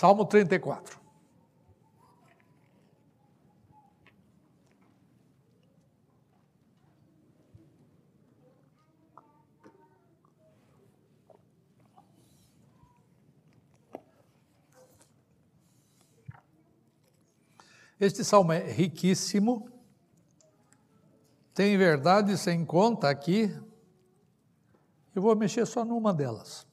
Salmo 0.00 0.24
34. 0.24 0.98
Este 18.00 18.24
salmo 18.24 18.52
é 18.52 18.72
riquíssimo, 18.72 19.70
tem 21.52 21.76
verdade 21.76 22.38
sem 22.38 22.64
conta 22.64 23.10
aqui. 23.10 23.54
Eu 25.14 25.20
vou 25.20 25.36
mexer 25.36 25.66
só 25.66 25.84
numa 25.84 26.14
delas. 26.14 26.69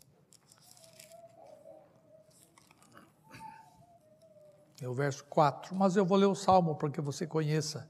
É 4.81 4.87
o 4.87 4.93
verso 4.93 5.23
4, 5.25 5.75
mas 5.75 5.95
eu 5.95 6.05
vou 6.05 6.17
ler 6.17 6.27
o 6.27 6.35
salmo 6.35 6.75
para 6.75 6.89
que 6.89 7.01
você 7.01 7.25
conheça 7.25 7.89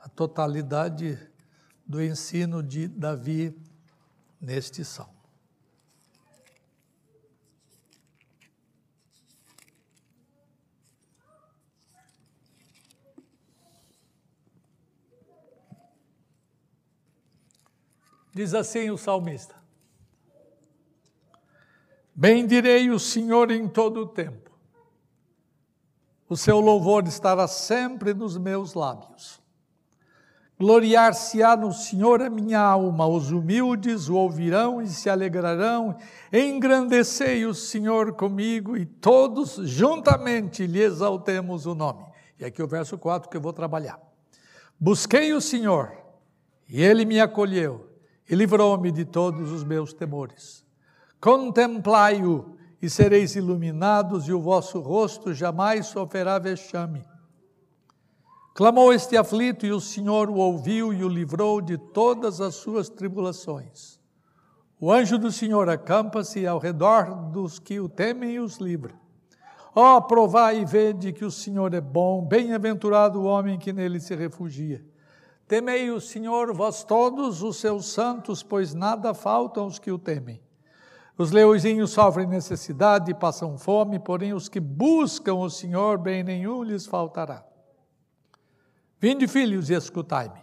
a 0.00 0.08
totalidade 0.08 1.18
do 1.86 2.02
ensino 2.02 2.62
de 2.62 2.88
Davi 2.88 3.54
neste 4.40 4.84
salmo. 4.84 5.20
Diz 18.32 18.54
assim 18.54 18.90
o 18.90 18.96
salmista: 18.96 19.54
Bendirei 22.14 22.88
o 22.90 22.98
Senhor 22.98 23.50
em 23.50 23.68
todo 23.68 24.02
o 24.02 24.06
tempo, 24.06 24.49
o 26.30 26.36
seu 26.36 26.60
louvor 26.60 27.08
estará 27.08 27.48
sempre 27.48 28.14
nos 28.14 28.38
meus 28.38 28.74
lábios. 28.74 29.40
Gloriar-se-á 30.56 31.56
no 31.56 31.72
Senhor 31.72 32.22
a 32.22 32.30
minha 32.30 32.60
alma, 32.60 33.04
os 33.04 33.32
humildes 33.32 34.08
o 34.08 34.14
ouvirão 34.14 34.80
e 34.80 34.86
se 34.86 35.10
alegrarão. 35.10 35.96
Engrandecei 36.32 37.44
o 37.46 37.52
Senhor 37.52 38.12
comigo 38.12 38.76
e 38.76 38.86
todos 38.86 39.56
juntamente 39.64 40.66
lhe 40.68 40.80
exaltemos 40.80 41.66
o 41.66 41.74
nome. 41.74 42.04
E 42.38 42.44
aqui 42.44 42.62
o 42.62 42.68
verso 42.68 42.96
4 42.96 43.28
que 43.28 43.36
eu 43.36 43.40
vou 43.40 43.52
trabalhar. 43.52 43.98
Busquei 44.78 45.32
o 45.32 45.40
Senhor 45.40 45.92
e 46.68 46.80
ele 46.80 47.04
me 47.04 47.18
acolheu 47.20 47.90
e 48.28 48.36
livrou-me 48.36 48.92
de 48.92 49.04
todos 49.04 49.50
os 49.50 49.64
meus 49.64 49.92
temores. 49.92 50.64
Contemplai-o 51.20 52.59
e 52.80 52.88
sereis 52.88 53.36
iluminados, 53.36 54.26
e 54.28 54.32
o 54.32 54.40
vosso 54.40 54.80
rosto 54.80 55.34
jamais 55.34 55.86
sofrerá 55.86 56.38
vexame. 56.38 57.04
Clamou 58.54 58.92
este 58.92 59.16
aflito, 59.16 59.66
e 59.66 59.72
o 59.72 59.80
Senhor 59.80 60.28
o 60.28 60.34
ouviu 60.34 60.92
e 60.92 61.04
o 61.04 61.08
livrou 61.08 61.60
de 61.60 61.78
todas 61.78 62.40
as 62.40 62.54
suas 62.54 62.88
tribulações. 62.88 64.00
O 64.80 64.90
anjo 64.90 65.18
do 65.18 65.30
Senhor 65.30 65.68
acampa-se 65.68 66.46
ao 66.46 66.58
redor 66.58 67.30
dos 67.30 67.58
que 67.58 67.78
o 67.78 67.88
temem 67.88 68.32
e 68.32 68.40
os 68.40 68.56
livra. 68.56 68.94
Ó, 69.74 69.96
oh, 69.96 70.02
provai 70.02 70.60
e 70.60 70.64
vede 70.64 71.12
que 71.12 71.24
o 71.24 71.30
Senhor 71.30 71.74
é 71.74 71.80
bom, 71.80 72.24
bem-aventurado 72.24 73.20
o 73.20 73.24
homem 73.24 73.58
que 73.58 73.72
nele 73.72 74.00
se 74.00 74.16
refugia. 74.16 74.84
Temei 75.46 75.90
o 75.90 76.00
Senhor, 76.00 76.54
vós 76.54 76.82
todos 76.82 77.42
os 77.42 77.58
seus 77.58 77.92
santos, 77.92 78.42
pois 78.42 78.74
nada 78.74 79.12
faltam 79.12 79.66
os 79.66 79.78
que 79.78 79.92
o 79.92 79.98
temem. 79.98 80.40
Os 81.20 81.32
leõezinhos 81.32 81.90
sofrem 81.90 82.26
necessidade 82.26 83.10
e 83.10 83.14
passam 83.14 83.58
fome, 83.58 83.98
porém 83.98 84.32
os 84.32 84.48
que 84.48 84.58
buscam 84.58 85.34
o 85.34 85.50
Senhor, 85.50 85.98
bem 85.98 86.24
nenhum 86.24 86.62
lhes 86.62 86.86
faltará. 86.86 87.44
Vinde, 88.98 89.28
filhos, 89.28 89.68
e 89.68 89.74
escutai-me. 89.74 90.40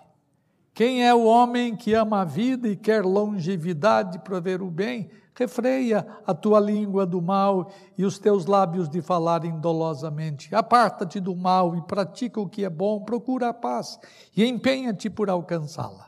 Quem 0.75 1.03
é 1.03 1.11
o 1.15 1.23
homem 1.23 1.75
que 1.75 1.95
ama 1.95 2.21
a 2.21 2.25
vida 2.25 2.67
e 2.67 2.75
quer 2.75 3.03
longevidade 3.03 4.19
para 4.19 4.39
ver 4.39 4.61
o 4.61 4.69
bem? 4.69 5.09
Refreia 5.33 6.05
a 6.27 6.33
tua 6.35 6.59
língua 6.59 7.07
do 7.07 7.23
mal 7.23 7.71
e 7.97 8.05
os 8.05 8.19
teus 8.19 8.45
lábios 8.45 8.87
de 8.87 9.01
falarem 9.01 9.59
dolosamente. 9.59 10.53
Aparta-te 10.53 11.19
do 11.19 11.35
mal 11.35 11.75
e 11.75 11.81
pratica 11.81 12.39
o 12.39 12.47
que 12.47 12.63
é 12.63 12.69
bom, 12.69 13.03
procura 13.03 13.49
a 13.49 13.53
paz 13.53 13.99
e 14.35 14.45
empenha-te 14.45 15.09
por 15.09 15.27
alcançá-la. 15.27 16.06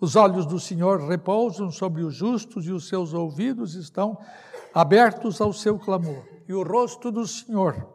Os 0.00 0.16
olhos 0.16 0.44
do 0.46 0.58
Senhor 0.58 1.00
repousam 1.08 1.70
sobre 1.70 2.02
os 2.02 2.14
justos 2.14 2.66
e 2.66 2.72
os 2.72 2.88
seus 2.88 3.12
ouvidos 3.12 3.74
estão 3.74 4.18
abertos 4.74 5.40
ao 5.40 5.52
seu 5.52 5.78
clamor. 5.78 6.24
E 6.48 6.52
o 6.52 6.62
rosto 6.62 7.10
do 7.10 7.26
Senhor 7.26 7.88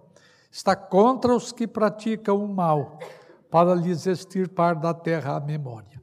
está 0.52 0.76
contra 0.76 1.36
os 1.36 1.52
que 1.52 1.68
praticam 1.68 2.44
o 2.44 2.48
mal 2.48 2.98
para 3.50 3.76
lhes 3.76 4.08
extirpar 4.08 4.80
da 4.80 4.94
terra 4.94 5.36
a 5.36 5.40
memória. 5.40 6.00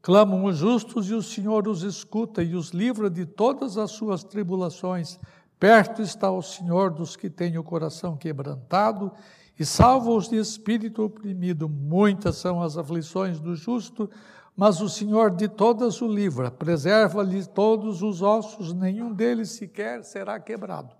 Clamam 0.00 0.44
os 0.44 0.58
justos 0.58 1.08
e 1.08 1.14
o 1.14 1.22
Senhor 1.22 1.66
os 1.66 1.82
escuta 1.82 2.42
e 2.42 2.54
os 2.54 2.70
livra 2.70 3.08
de 3.08 3.24
todas 3.24 3.78
as 3.78 3.90
suas 3.90 4.22
tribulações. 4.22 5.18
Perto 5.58 6.02
está 6.02 6.30
o 6.30 6.42
Senhor 6.42 6.90
dos 6.90 7.16
que 7.16 7.30
têm 7.30 7.56
o 7.56 7.64
coração 7.64 8.16
quebrantado 8.16 9.10
e 9.58 9.64
salva-os 9.64 10.28
de 10.28 10.36
espírito 10.36 11.02
oprimido. 11.02 11.68
Muitas 11.68 12.36
são 12.36 12.60
as 12.60 12.76
aflições 12.76 13.40
do 13.40 13.54
justo, 13.54 14.10
mas 14.56 14.80
o 14.80 14.88
Senhor 14.88 15.30
de 15.30 15.48
todas 15.48 16.00
o 16.00 16.06
livra, 16.06 16.50
preserva-lhe 16.50 17.44
todos 17.44 18.02
os 18.02 18.22
ossos, 18.22 18.72
nenhum 18.72 19.12
deles 19.12 19.50
sequer 19.50 20.04
será 20.04 20.38
quebrado. 20.38 20.94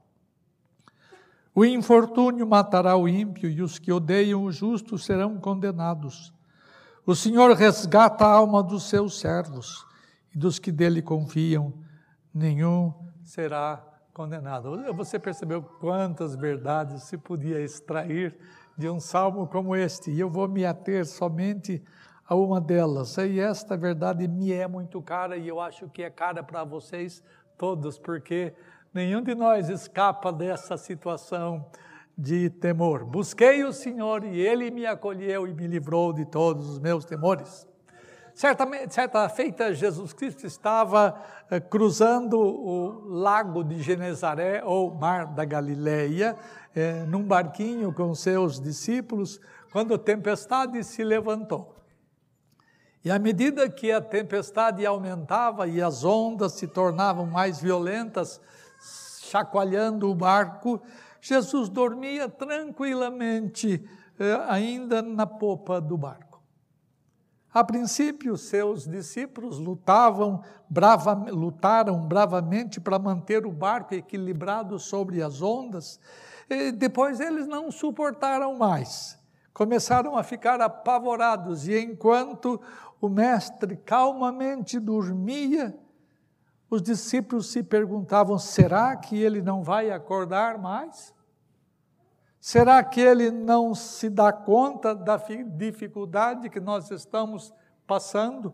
O 1.54 1.64
infortúnio 1.64 2.44
matará 2.46 2.96
o 2.96 3.08
ímpio 3.08 3.48
e 3.48 3.62
os 3.62 3.78
que 3.78 3.92
odeiam 3.92 4.42
o 4.42 4.50
justo 4.50 4.98
serão 4.98 5.38
condenados. 5.38 6.34
O 7.06 7.14
Senhor 7.14 7.54
resgata 7.54 8.24
a 8.24 8.32
alma 8.32 8.60
dos 8.60 8.88
seus 8.88 9.20
servos 9.20 9.86
e 10.34 10.38
dos 10.38 10.58
que 10.58 10.72
dele 10.72 11.00
confiam, 11.00 11.72
nenhum 12.34 12.92
será 13.22 13.84
condenado. 14.12 14.82
Você 14.94 15.18
percebeu 15.18 15.62
quantas 15.62 16.34
verdades 16.34 17.04
se 17.04 17.16
podia 17.16 17.60
extrair 17.60 18.36
de 18.76 18.88
um 18.88 18.98
salmo 18.98 19.46
como 19.46 19.76
este? 19.76 20.10
E 20.10 20.18
eu 20.18 20.28
vou 20.28 20.48
me 20.48 20.64
ater 20.64 21.06
somente 21.06 21.80
a 21.80 22.03
uma 22.30 22.60
delas. 22.60 23.16
E 23.18 23.40
esta 23.40 23.76
verdade 23.76 24.26
me 24.28 24.52
é 24.52 24.66
muito 24.66 25.02
cara 25.02 25.36
e 25.36 25.48
eu 25.48 25.60
acho 25.60 25.88
que 25.88 26.02
é 26.02 26.10
cara 26.10 26.42
para 26.42 26.64
vocês 26.64 27.22
todos, 27.58 27.98
porque 27.98 28.54
Nenhum 28.94 29.22
de 29.22 29.34
nós 29.34 29.68
escapa 29.68 30.32
dessa 30.32 30.76
situação 30.76 31.66
de 32.16 32.48
temor. 32.48 33.04
Busquei 33.04 33.64
o 33.64 33.72
Senhor 33.72 34.22
e 34.22 34.38
Ele 34.38 34.70
me 34.70 34.86
acolheu 34.86 35.48
e 35.48 35.52
me 35.52 35.66
livrou 35.66 36.12
de 36.12 36.24
todos 36.24 36.70
os 36.70 36.78
meus 36.78 37.04
temores. 37.04 37.66
Certamente, 38.32 38.94
certa 38.94 39.28
feita, 39.28 39.74
Jesus 39.74 40.12
Cristo 40.12 40.46
estava 40.46 41.20
eh, 41.50 41.58
cruzando 41.58 42.38
o 42.38 43.04
lago 43.08 43.64
de 43.64 43.82
Genezaré, 43.82 44.62
ou 44.64 44.94
Mar 44.94 45.26
da 45.26 45.44
Galileia, 45.44 46.36
eh, 46.72 47.04
num 47.08 47.24
barquinho 47.24 47.92
com 47.92 48.14
seus 48.14 48.60
discípulos, 48.60 49.40
quando 49.72 49.92
a 49.94 49.98
tempestade 49.98 50.84
se 50.84 51.02
levantou. 51.02 51.73
E 53.04 53.10
à 53.10 53.18
medida 53.18 53.68
que 53.68 53.92
a 53.92 54.00
tempestade 54.00 54.86
aumentava 54.86 55.66
e 55.66 55.82
as 55.82 56.04
ondas 56.04 56.52
se 56.52 56.66
tornavam 56.66 57.26
mais 57.26 57.60
violentas, 57.60 58.40
chacoalhando 59.20 60.10
o 60.10 60.14
barco, 60.14 60.80
Jesus 61.20 61.68
dormia 61.68 62.28
tranquilamente, 62.28 63.86
eh, 64.18 64.44
ainda 64.48 65.02
na 65.02 65.26
popa 65.26 65.80
do 65.80 65.98
barco. 65.98 66.34
A 67.54 67.62
princípio, 67.62 68.36
seus 68.36 68.84
discípulos 68.84 69.58
lutavam 69.58 70.42
brava, 70.68 71.12
lutaram 71.30 72.00
bravamente 72.00 72.80
para 72.80 72.98
manter 72.98 73.46
o 73.46 73.52
barco 73.52 73.94
equilibrado 73.94 74.76
sobre 74.78 75.22
as 75.22 75.40
ondas. 75.40 76.00
E 76.50 76.72
depois 76.72 77.20
eles 77.20 77.46
não 77.46 77.70
suportaram 77.70 78.56
mais. 78.58 79.16
Começaram 79.52 80.16
a 80.18 80.24
ficar 80.24 80.60
apavorados, 80.60 81.68
e 81.68 81.78
enquanto 81.78 82.60
o 83.00 83.08
mestre 83.08 83.76
calmamente 83.76 84.78
dormia, 84.78 85.78
os 86.70 86.82
discípulos 86.82 87.50
se 87.52 87.62
perguntavam: 87.62 88.38
será 88.38 88.96
que 88.96 89.20
ele 89.20 89.40
não 89.40 89.62
vai 89.62 89.90
acordar 89.90 90.58
mais? 90.58 91.14
Será 92.40 92.84
que 92.84 93.00
ele 93.00 93.30
não 93.30 93.74
se 93.74 94.10
dá 94.10 94.30
conta 94.32 94.94
da 94.94 95.16
dificuldade 95.56 96.50
que 96.50 96.60
nós 96.60 96.90
estamos 96.90 97.54
passando? 97.86 98.52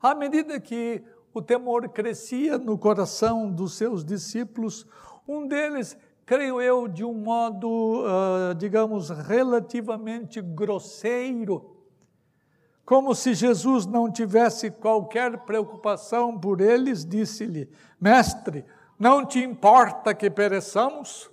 À 0.00 0.14
medida 0.14 0.58
que 0.58 1.04
o 1.34 1.42
temor 1.42 1.88
crescia 1.90 2.56
no 2.56 2.78
coração 2.78 3.50
dos 3.52 3.74
seus 3.74 4.04
discípulos, 4.04 4.86
um 5.26 5.46
deles, 5.46 5.98
creio 6.24 6.60
eu, 6.62 6.88
de 6.88 7.04
um 7.04 7.12
modo, 7.12 7.68
uh, 7.68 8.54
digamos, 8.54 9.10
relativamente 9.10 10.40
grosseiro, 10.40 11.77
como 12.88 13.14
se 13.14 13.34
Jesus 13.34 13.84
não 13.84 14.10
tivesse 14.10 14.70
qualquer 14.70 15.40
preocupação 15.40 16.40
por 16.40 16.58
eles, 16.58 17.04
disse-lhe: 17.04 17.70
Mestre, 18.00 18.64
Não 18.98 19.26
te 19.26 19.40
importa 19.40 20.14
que 20.14 20.30
pereçamos? 20.30 21.30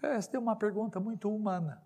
Esta 0.00 0.38
é 0.38 0.40
uma 0.40 0.56
pergunta 0.56 0.98
muito 0.98 1.28
humana. 1.30 1.82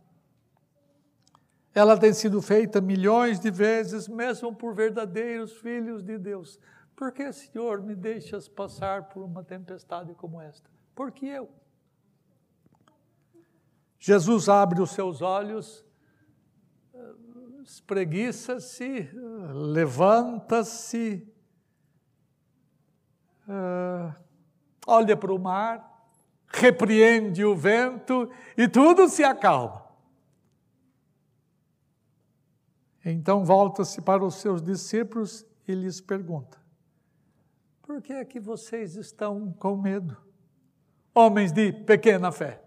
Ela 1.74 1.98
tem 1.98 2.12
sido 2.12 2.40
feita 2.40 2.80
milhões 2.80 3.40
de 3.40 3.50
vezes, 3.50 4.06
mesmo 4.06 4.54
por 4.54 4.72
verdadeiros 4.72 5.52
filhos 5.56 6.00
de 6.00 6.16
Deus. 6.16 6.60
Por 6.94 7.10
que, 7.10 7.32
Senhor, 7.32 7.82
me 7.82 7.96
deixas 7.96 8.46
passar 8.46 9.08
por 9.08 9.24
uma 9.24 9.42
tempestade 9.42 10.14
como 10.14 10.40
esta? 10.40 10.70
Por 10.94 11.10
que 11.10 11.26
eu? 11.26 11.50
Jesus 13.98 14.48
abre 14.48 14.80
os 14.80 14.92
seus 14.92 15.20
olhos, 15.20 15.83
espreguiça-se, 17.64 19.08
levanta-se, 19.52 21.26
uh, 23.48 24.14
olha 24.86 25.16
para 25.16 25.32
o 25.32 25.38
mar, 25.38 26.06
repreende 26.46 27.44
o 27.44 27.56
vento 27.56 28.30
e 28.56 28.68
tudo 28.68 29.08
se 29.08 29.24
acalma. 29.24 29.82
Então 33.04 33.44
volta-se 33.44 34.00
para 34.00 34.24
os 34.24 34.36
seus 34.36 34.62
discípulos 34.62 35.46
e 35.66 35.74
lhes 35.74 36.00
pergunta: 36.00 36.58
Por 37.82 38.02
que 38.02 38.12
é 38.12 38.24
que 38.24 38.38
vocês 38.38 38.94
estão 38.96 39.52
com 39.52 39.76
medo? 39.76 40.16
Homens 41.14 41.52
de 41.52 41.72
pequena 41.72 42.30
fé. 42.30 42.62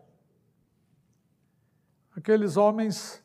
Aqueles 2.15 2.57
homens 2.57 3.23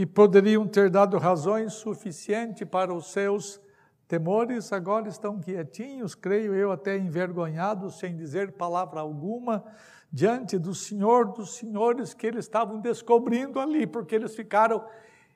que 0.00 0.06
poderiam 0.06 0.66
ter 0.66 0.88
dado 0.88 1.18
razões 1.18 1.74
suficientes 1.74 2.66
para 2.66 2.90
os 2.90 3.12
seus 3.12 3.60
temores, 4.08 4.72
agora 4.72 5.10
estão 5.10 5.38
quietinhos, 5.38 6.14
creio 6.14 6.54
eu, 6.54 6.72
até 6.72 6.96
envergonhados, 6.96 7.98
sem 7.98 8.16
dizer 8.16 8.52
palavra 8.52 8.98
alguma, 8.98 9.62
diante 10.10 10.58
do 10.58 10.74
Senhor 10.74 11.34
dos 11.34 11.56
Senhores 11.56 12.14
que 12.14 12.26
eles 12.26 12.46
estavam 12.46 12.80
descobrindo 12.80 13.60
ali, 13.60 13.86
porque 13.86 14.14
eles 14.14 14.34
ficaram 14.34 14.82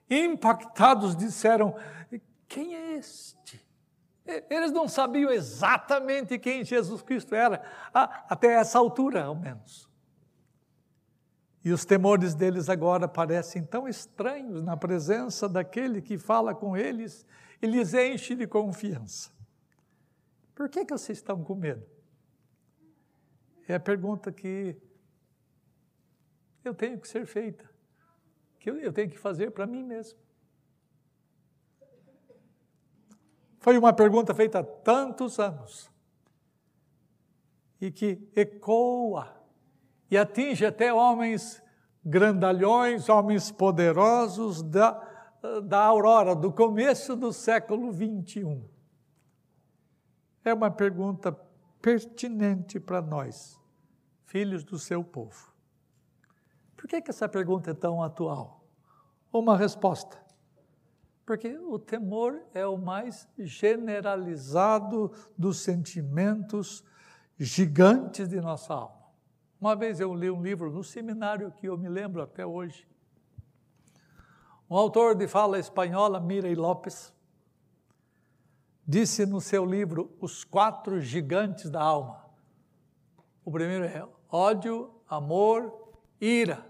impactados, 0.08 1.14
disseram: 1.14 1.76
Quem 2.48 2.74
é 2.74 2.96
este? 2.96 3.62
Eles 4.48 4.72
não 4.72 4.88
sabiam 4.88 5.30
exatamente 5.30 6.38
quem 6.38 6.64
Jesus 6.64 7.02
Cristo 7.02 7.34
era, 7.34 7.62
até 7.92 8.54
essa 8.54 8.78
altura, 8.78 9.24
ao 9.24 9.34
menos. 9.34 9.92
E 11.64 11.72
os 11.72 11.86
temores 11.86 12.34
deles 12.34 12.68
agora 12.68 13.08
parecem 13.08 13.64
tão 13.64 13.88
estranhos 13.88 14.62
na 14.62 14.76
presença 14.76 15.48
daquele 15.48 16.02
que 16.02 16.18
fala 16.18 16.54
com 16.54 16.76
eles 16.76 17.26
e 17.62 17.66
lhes 17.66 17.94
enche 17.94 18.34
de 18.34 18.46
confiança. 18.46 19.32
Por 20.54 20.68
que, 20.68 20.84
que 20.84 20.92
vocês 20.92 21.16
estão 21.16 21.42
com 21.42 21.54
medo? 21.54 21.84
É 23.66 23.76
a 23.76 23.80
pergunta 23.80 24.30
que 24.30 24.76
eu 26.62 26.74
tenho 26.74 27.00
que 27.00 27.08
ser 27.08 27.24
feita, 27.24 27.68
que 28.58 28.70
eu 28.70 28.92
tenho 28.92 29.08
que 29.08 29.18
fazer 29.18 29.50
para 29.50 29.66
mim 29.66 29.82
mesmo. 29.82 30.18
Foi 33.58 33.78
uma 33.78 33.94
pergunta 33.94 34.34
feita 34.34 34.58
há 34.58 34.62
tantos 34.62 35.38
anos 35.38 35.90
e 37.80 37.90
que 37.90 38.30
ecoa 38.36 39.43
e 40.10 40.16
atinge 40.16 40.64
até 40.64 40.92
homens 40.92 41.62
grandalhões, 42.04 43.08
homens 43.08 43.50
poderosos 43.50 44.62
da 44.62 45.14
da 45.62 45.84
aurora, 45.84 46.34
do 46.34 46.52
começo 46.52 47.14
do 47.14 47.32
século 47.32 47.92
21? 47.92 48.66
É 50.44 50.52
uma 50.52 50.70
pergunta 50.70 51.32
pertinente 51.80 52.80
para 52.80 53.02
nós, 53.02 53.60
filhos 54.24 54.64
do 54.64 54.78
seu 54.78 55.02
povo. 55.04 55.52
Por 56.76 56.88
que, 56.88 57.00
que 57.00 57.10
essa 57.10 57.28
pergunta 57.28 57.70
é 57.70 57.74
tão 57.74 58.02
atual? 58.02 58.64
Uma 59.32 59.56
resposta. 59.56 60.22
Porque 61.24 61.56
o 61.56 61.78
temor 61.78 62.42
é 62.52 62.66
o 62.66 62.76
mais 62.76 63.26
generalizado 63.38 65.10
dos 65.36 65.60
sentimentos 65.60 66.84
gigantes 67.38 68.28
de 68.28 68.40
nossa 68.40 68.74
alma. 68.74 69.03
Uma 69.60 69.74
vez 69.74 70.00
eu 70.00 70.14
li 70.14 70.30
um 70.30 70.42
livro 70.42 70.70
no 70.70 70.84
seminário 70.84 71.52
que 71.52 71.66
eu 71.66 71.78
me 71.78 71.88
lembro 71.88 72.22
até 72.22 72.44
hoje, 72.44 72.86
um 74.68 74.76
autor 74.76 75.14
de 75.14 75.28
fala 75.28 75.58
espanhola, 75.58 76.18
Mirei 76.18 76.54
Lopes, 76.54 77.12
disse 78.86 79.24
no 79.24 79.40
seu 79.40 79.64
livro 79.64 80.16
Os 80.20 80.44
Quatro 80.44 81.00
Gigantes 81.00 81.70
da 81.70 81.82
Alma. 81.82 82.24
O 83.44 83.50
primeiro 83.50 83.84
é 83.84 84.06
ódio, 84.30 84.90
amor, 85.08 85.94
ira. 86.20 86.66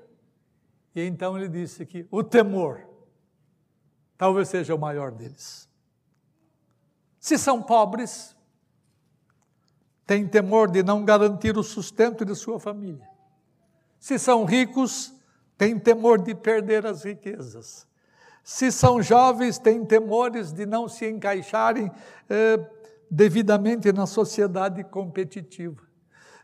E 0.94 1.02
então 1.02 1.36
ele 1.36 1.48
disse 1.48 1.86
que 1.86 2.06
o 2.10 2.22
temor 2.22 2.86
talvez 4.16 4.48
seja 4.48 4.74
o 4.74 4.78
maior 4.78 5.10
deles. 5.10 5.68
Se 7.18 7.38
são 7.38 7.62
pobres, 7.62 8.33
têm 10.06 10.26
temor 10.26 10.70
de 10.70 10.82
não 10.82 11.04
garantir 11.04 11.56
o 11.56 11.62
sustento 11.62 12.24
de 12.24 12.34
sua 12.34 12.60
família. 12.60 13.08
Se 13.98 14.18
são 14.18 14.44
ricos, 14.44 15.14
têm 15.56 15.78
temor 15.78 16.20
de 16.20 16.34
perder 16.34 16.86
as 16.86 17.04
riquezas. 17.04 17.86
Se 18.42 18.70
são 18.70 19.00
jovens, 19.00 19.58
têm 19.58 19.84
temores 19.84 20.52
de 20.52 20.66
não 20.66 20.86
se 20.86 21.08
encaixarem 21.08 21.90
eh, 22.28 22.60
devidamente 23.10 23.90
na 23.90 24.06
sociedade 24.06 24.84
competitiva. 24.84 25.82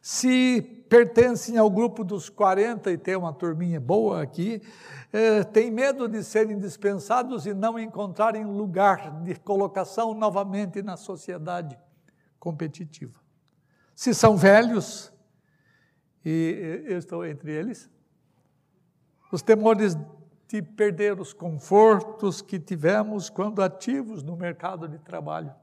Se 0.01 0.63
pertencem 0.89 1.59
ao 1.59 1.69
grupo 1.71 2.03
dos 2.03 2.31
40 2.31 2.91
e 2.91 2.97
tem 2.97 3.17
uma 3.17 3.35
turminha 3.35 3.79
boa 3.79 4.23
aqui, 4.23 4.63
eh, 5.13 5.45
têm 5.45 5.71
medo 5.71 6.09
de 6.09 6.25
serem 6.25 6.59
dispensados 6.59 7.45
e 7.45 7.53
não 7.53 7.79
encontrarem 7.79 8.47
lugar 8.47 9.23
de 9.23 9.35
colocação 9.35 10.15
novamente 10.15 10.81
na 10.81 10.97
sociedade 10.97 11.79
competitiva. 12.39 13.20
Se 14.01 14.15
são 14.15 14.35
velhos, 14.35 15.13
e 16.25 16.85
eu 16.87 16.97
estou 16.97 17.23
entre 17.23 17.53
eles, 17.53 17.91
os 19.31 19.43
temores 19.43 19.95
de 20.49 20.63
perder 20.63 21.21
os 21.21 21.35
confortos 21.35 22.41
que 22.41 22.59
tivemos 22.59 23.29
quando 23.29 23.61
ativos 23.61 24.23
no 24.23 24.35
mercado 24.37 24.89
de 24.89 24.99
trabalho. 25.01 25.55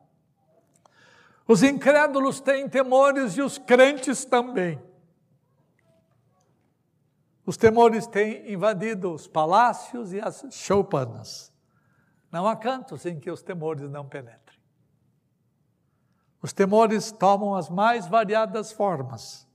Os 1.47 1.63
incrédulos 1.63 2.39
têm 2.39 2.69
temores 2.69 3.35
e 3.37 3.41
os 3.41 3.57
crentes 3.57 4.23
também. 4.23 4.79
Os 7.43 7.57
temores 7.57 8.05
têm 8.05 8.53
invadido 8.53 9.15
os 9.15 9.27
palácios 9.27 10.13
e 10.13 10.21
as 10.21 10.45
choupanas. 10.51 11.51
Não 12.31 12.47
há 12.47 12.55
cantos 12.55 13.03
em 13.07 13.19
que 13.19 13.31
os 13.31 13.41
temores 13.41 13.89
não 13.89 14.07
penetrem. 14.07 14.46
Os 16.41 16.53
temores 16.53 17.11
tomam 17.11 17.55
as 17.55 17.69
mais 17.69 18.07
variadas 18.07 18.71
formas. 18.71 19.47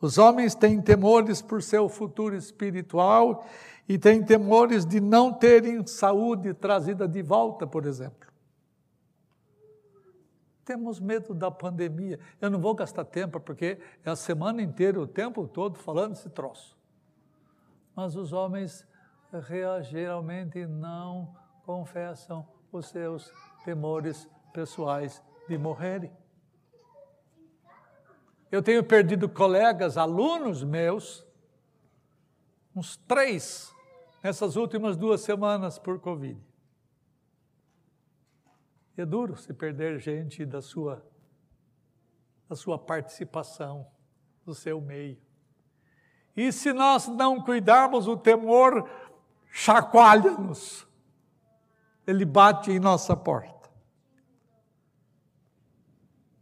Os 0.00 0.18
homens 0.18 0.54
têm 0.54 0.80
temores 0.80 1.40
por 1.40 1.62
seu 1.62 1.88
futuro 1.88 2.34
espiritual 2.36 3.46
e 3.88 3.98
têm 3.98 4.22
temores 4.22 4.84
de 4.84 5.00
não 5.00 5.32
terem 5.32 5.86
saúde 5.86 6.52
trazida 6.54 7.06
de 7.06 7.22
volta, 7.22 7.66
por 7.66 7.86
exemplo. 7.86 8.28
Temos 10.64 10.98
medo 10.98 11.34
da 11.34 11.50
pandemia. 11.50 12.18
Eu 12.40 12.50
não 12.50 12.58
vou 12.58 12.74
gastar 12.74 13.04
tempo, 13.04 13.38
porque 13.38 13.78
é 14.04 14.10
a 14.10 14.16
semana 14.16 14.62
inteira, 14.62 14.98
o 14.98 15.06
tempo 15.06 15.46
todo, 15.46 15.78
falando 15.78 16.12
esse 16.12 16.30
troço. 16.30 16.76
Mas 17.94 18.16
os 18.16 18.32
homens 18.32 18.86
geralmente 19.82 20.66
não 20.66 21.34
confessam 21.64 22.46
os 22.72 22.86
seus 22.86 23.30
temores 23.64 24.28
pessoais 24.52 25.22
de 25.48 25.58
morrerem. 25.58 26.12
Eu 28.50 28.62
tenho 28.62 28.84
perdido 28.84 29.28
colegas, 29.28 29.96
alunos 29.96 30.62
meus, 30.62 31.26
uns 32.74 32.96
três 32.96 33.74
nessas 34.22 34.56
últimas 34.56 34.96
duas 34.96 35.20
semanas 35.20 35.78
por 35.78 36.00
Covid. 36.00 36.40
É 38.96 39.04
duro 39.04 39.36
se 39.36 39.52
perder 39.52 39.98
gente 39.98 40.46
da 40.46 40.62
sua, 40.62 41.04
da 42.48 42.54
sua 42.54 42.78
participação, 42.78 43.86
do 44.44 44.54
seu 44.54 44.80
meio. 44.80 45.20
E 46.36 46.52
se 46.52 46.72
nós 46.72 47.08
não 47.08 47.40
cuidarmos, 47.42 48.06
o 48.06 48.16
temor 48.16 48.88
chacoalha-nos. 49.50 50.86
Ele 52.06 52.24
bate 52.24 52.70
em 52.70 52.78
nossa 52.78 53.16
porta. 53.16 53.63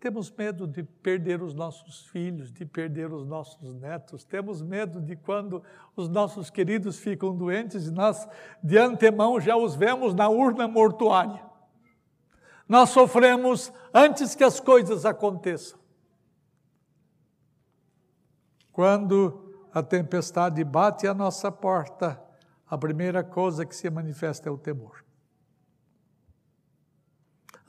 Temos 0.02 0.32
medo 0.32 0.66
de 0.66 0.82
perder 0.82 1.40
os 1.40 1.54
nossos 1.54 2.08
filhos, 2.08 2.50
de 2.50 2.66
perder 2.66 3.12
os 3.12 3.24
nossos 3.24 3.72
netos. 3.76 4.24
Temos 4.24 4.60
medo 4.60 5.00
de 5.00 5.14
quando 5.14 5.62
os 5.94 6.08
nossos 6.08 6.50
queridos 6.50 6.98
ficam 6.98 7.32
doentes 7.36 7.86
e 7.86 7.90
nós, 7.92 8.28
de 8.60 8.76
antemão, 8.76 9.40
já 9.40 9.56
os 9.56 9.76
vemos 9.76 10.12
na 10.12 10.28
urna 10.28 10.66
mortuária. 10.66 11.40
Nós 12.68 12.90
sofremos 12.90 13.72
antes 13.94 14.34
que 14.34 14.42
as 14.42 14.58
coisas 14.58 15.06
aconteçam. 15.06 15.78
Quando 18.72 19.54
a 19.72 19.84
tempestade 19.84 20.64
bate 20.64 21.06
à 21.06 21.14
nossa 21.14 21.52
porta, 21.52 22.20
a 22.66 22.76
primeira 22.76 23.22
coisa 23.22 23.64
que 23.64 23.76
se 23.76 23.88
manifesta 23.88 24.48
é 24.48 24.52
o 24.52 24.58
temor. 24.58 25.04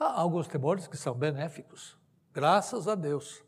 Há 0.00 0.20
alguns 0.20 0.48
temores 0.48 0.88
que 0.88 0.96
são 0.96 1.14
benéficos, 1.14 1.96
graças 2.34 2.88
a 2.88 2.96
Deus. 2.96 3.42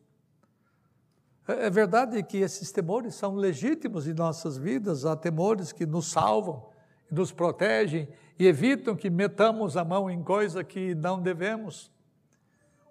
É, 1.48 1.66
é 1.66 1.70
verdade 1.70 2.22
que 2.22 2.38
esses 2.38 2.70
temores 2.70 3.16
são 3.16 3.34
legítimos 3.34 4.06
em 4.06 4.14
nossas 4.14 4.56
vidas, 4.56 5.04
há 5.04 5.16
temores 5.16 5.72
que 5.72 5.84
nos 5.84 6.10
salvam, 6.10 6.68
nos 7.10 7.32
protegem 7.32 8.08
e 8.38 8.46
evitam 8.46 8.94
que 8.94 9.10
metamos 9.10 9.76
a 9.76 9.84
mão 9.84 10.08
em 10.08 10.22
coisa 10.22 10.62
que 10.62 10.94
não 10.94 11.20
devemos. 11.20 11.90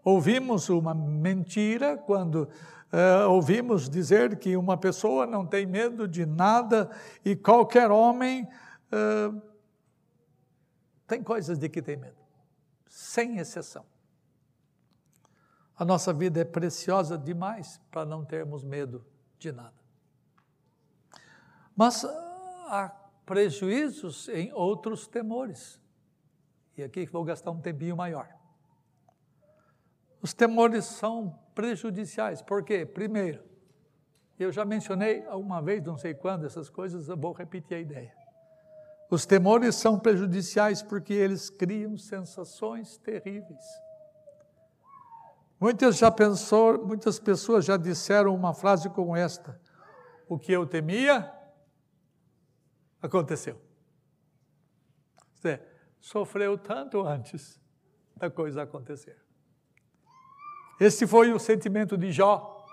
Ouvimos 0.03 0.69
uma 0.69 0.93
mentira 0.93 1.97
quando 1.97 2.43
uh, 2.43 3.29
ouvimos 3.29 3.89
dizer 3.89 4.37
que 4.37 4.55
uma 4.55 4.77
pessoa 4.77 5.25
não 5.25 5.45
tem 5.45 5.65
medo 5.65 6.07
de 6.07 6.25
nada 6.25 6.91
e 7.23 7.35
qualquer 7.35 7.89
homem 7.89 8.47
uh, 8.91 9.41
tem 11.07 11.23
coisas 11.23 11.57
de 11.57 11.69
que 11.69 11.81
tem 11.81 11.97
medo, 11.97 12.17
sem 12.87 13.37
exceção. 13.37 13.85
A 15.77 15.83
nossa 15.83 16.13
vida 16.13 16.39
é 16.39 16.45
preciosa 16.45 17.17
demais 17.17 17.81
para 17.91 18.05
não 18.05 18.23
termos 18.23 18.63
medo 18.63 19.05
de 19.37 19.51
nada. 19.51 19.73
Mas 21.75 22.05
há 22.67 22.89
prejuízos 23.25 24.29
em 24.29 24.53
outros 24.53 25.07
temores. 25.07 25.81
E 26.77 26.83
aqui 26.83 27.05
vou 27.05 27.23
gastar 27.23 27.51
um 27.51 27.59
tempinho 27.59 27.97
maior. 27.97 28.29
Os 30.21 30.33
temores 30.33 30.85
são 30.85 31.37
prejudiciais. 31.53 32.41
Por 32.41 32.63
quê? 32.63 32.85
Primeiro, 32.85 33.43
eu 34.39 34.51
já 34.51 34.65
mencionei 34.65 35.25
uma 35.27 35.61
vez, 35.61 35.83
não 35.83 35.97
sei 35.97 36.13
quando, 36.13 36.45
essas 36.45 36.69
coisas, 36.69 37.07
eu 37.07 37.17
vou 37.17 37.33
repetir 37.33 37.77
a 37.77 37.79
ideia. 37.79 38.13
Os 39.09 39.25
temores 39.25 39.75
são 39.75 39.99
prejudiciais 39.99 40.81
porque 40.81 41.13
eles 41.13 41.49
criam 41.49 41.97
sensações 41.97 42.97
terríveis. 42.97 43.63
Muitas 45.59 45.97
já 45.97 46.11
pensou, 46.11 46.85
muitas 46.85 47.19
pessoas 47.19 47.65
já 47.65 47.77
disseram 47.77 48.35
uma 48.35 48.53
frase 48.53 48.89
como 48.89 49.15
esta: 49.15 49.59
O 50.27 50.37
que 50.37 50.51
eu 50.51 50.65
temia 50.65 51.31
aconteceu. 53.01 53.59
Você 55.33 55.61
sofreu 55.99 56.57
tanto 56.57 57.05
antes 57.05 57.59
da 58.15 58.29
coisa 58.29 58.63
acontecer. 58.63 59.17
Este 60.79 61.07
foi 61.07 61.31
o 61.31 61.39
sentimento 61.39 61.97
de 61.97 62.11
Jó. 62.11 62.65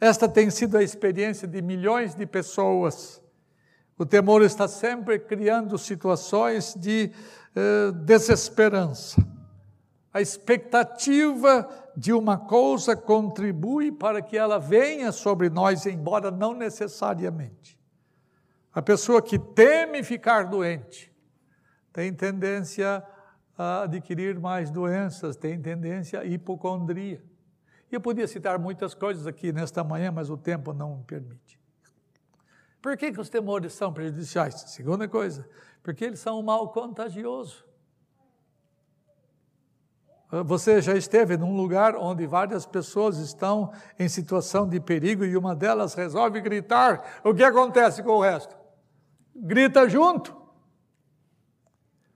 Esta 0.00 0.28
tem 0.28 0.50
sido 0.50 0.76
a 0.76 0.82
experiência 0.82 1.48
de 1.48 1.60
milhões 1.60 2.14
de 2.14 2.26
pessoas. 2.26 3.22
O 3.98 4.04
temor 4.04 4.42
está 4.42 4.68
sempre 4.68 5.18
criando 5.18 5.76
situações 5.78 6.74
de 6.74 7.10
eh, 7.54 7.92
desesperança. 8.04 9.16
A 10.16 10.20
expectativa 10.22 11.68
de 11.94 12.10
uma 12.10 12.38
coisa 12.38 12.96
contribui 12.96 13.92
para 13.92 14.22
que 14.22 14.34
ela 14.34 14.58
venha 14.58 15.12
sobre 15.12 15.50
nós, 15.50 15.84
embora 15.84 16.30
não 16.30 16.54
necessariamente. 16.54 17.78
A 18.72 18.80
pessoa 18.80 19.20
que 19.20 19.38
teme 19.38 20.02
ficar 20.02 20.44
doente 20.44 21.14
tem 21.92 22.14
tendência 22.14 23.04
a 23.58 23.82
adquirir 23.82 24.40
mais 24.40 24.70
doenças, 24.70 25.36
tem 25.36 25.60
tendência 25.60 26.20
à 26.20 26.24
hipocondria. 26.24 27.22
Eu 27.92 28.00
podia 28.00 28.26
citar 28.26 28.58
muitas 28.58 28.94
coisas 28.94 29.26
aqui 29.26 29.52
nesta 29.52 29.84
manhã, 29.84 30.10
mas 30.10 30.30
o 30.30 30.38
tempo 30.38 30.72
não 30.72 30.96
me 30.96 31.04
permite. 31.04 31.60
Por 32.80 32.96
que, 32.96 33.12
que 33.12 33.20
os 33.20 33.28
temores 33.28 33.74
são 33.74 33.92
prejudiciais? 33.92 34.54
Segunda 34.68 35.06
coisa, 35.06 35.46
porque 35.82 36.06
eles 36.06 36.20
são 36.20 36.40
um 36.40 36.42
mal 36.42 36.70
contagioso. 36.70 37.65
Você 40.44 40.82
já 40.82 40.94
esteve 40.94 41.36
num 41.36 41.56
lugar 41.56 41.94
onde 41.94 42.26
várias 42.26 42.66
pessoas 42.66 43.18
estão 43.18 43.72
em 43.98 44.08
situação 44.08 44.68
de 44.68 44.80
perigo 44.80 45.24
e 45.24 45.36
uma 45.36 45.54
delas 45.54 45.94
resolve 45.94 46.40
gritar, 46.40 47.20
o 47.22 47.32
que 47.32 47.44
acontece 47.44 48.02
com 48.02 48.10
o 48.10 48.20
resto? 48.20 48.56
grita 49.36 49.88
junto, 49.88 50.34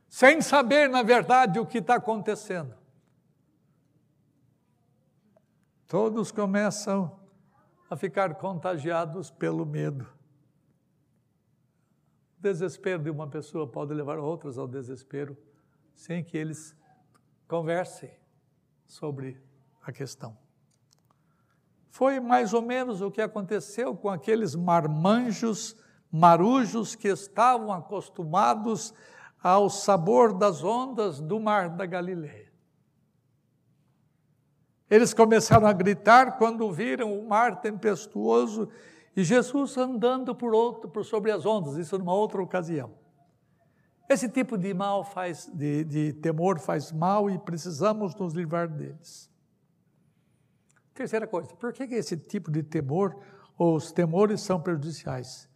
sem 0.09 0.41
saber, 0.41 0.89
na 0.89 1.03
verdade, 1.03 1.59
o 1.59 1.67
que 1.67 1.79
está 1.79 1.97
acontecendo. 1.97 2.75
Todos 5.87 6.33
começam 6.33 7.19
a 7.89 7.97
ficar 7.97 8.35
contagiados 8.37 9.31
pelo 9.31 9.67
medo. 9.67 10.05
O 12.39 12.43
desespero 12.43 13.03
de 13.03 13.11
uma 13.11 13.29
pessoa 13.29 13.67
pode 13.67 13.93
levar 13.93 14.19
outras 14.19 14.57
ao 14.57 14.67
desespero 14.67 15.37
sem 15.95 16.25
que 16.25 16.37
eles 16.37 16.75
conversem 17.51 18.13
sobre 18.87 19.37
a 19.83 19.91
questão. 19.91 20.39
Foi 21.89 22.21
mais 22.21 22.55
ou 22.55 22.63
menos 22.63 23.01
o 23.01 23.11
que 23.11 23.21
aconteceu 23.21 23.97
com 23.97 24.09
aqueles 24.09 24.55
marmanjos 24.55 25.77
marujos 26.13 26.95
que 26.95 27.09
estavam 27.09 27.73
acostumados 27.73 28.95
ao 29.43 29.69
sabor 29.69 30.33
das 30.33 30.63
ondas 30.63 31.21
do 31.21 31.41
mar 31.41 31.71
da 31.71 31.87
Galileia. 31.87 32.53
Eles 34.89 35.13
começaram 35.13 35.67
a 35.67 35.73
gritar 35.73 36.39
quando 36.39 36.71
viram 36.71 37.19
o 37.19 37.29
mar 37.29 37.61
tempestuoso 37.61 38.69
e 39.17 39.25
Jesus 39.25 39.77
andando 39.77 40.37
por 40.37 40.55
outro, 40.55 40.89
por 40.89 41.05
sobre 41.05 41.33
as 41.33 41.45
ondas, 41.45 41.77
isso 41.77 41.99
numa 41.99 42.15
outra 42.15 42.41
ocasião. 42.41 43.00
Esse 44.11 44.29
tipo 44.29 44.59
de 44.59 44.75
mal 44.75 45.05
faz, 45.05 45.47
de, 45.55 45.85
de 45.85 46.13
temor 46.13 46.59
faz 46.59 46.91
mal 46.91 47.31
e 47.31 47.39
precisamos 47.39 48.15
nos 48.17 48.35
livrar 48.35 48.69
deles. 48.69 49.31
Terceira 50.93 51.27
coisa, 51.27 51.55
por 51.55 51.73
que 51.73 51.85
esse 51.85 52.17
tipo 52.17 52.51
de 52.51 52.63
temor 52.63 53.17
ou 53.57 53.77
os 53.77 53.93
temores 53.93 54.41
são 54.41 54.61
prejudiciais? 54.61 55.49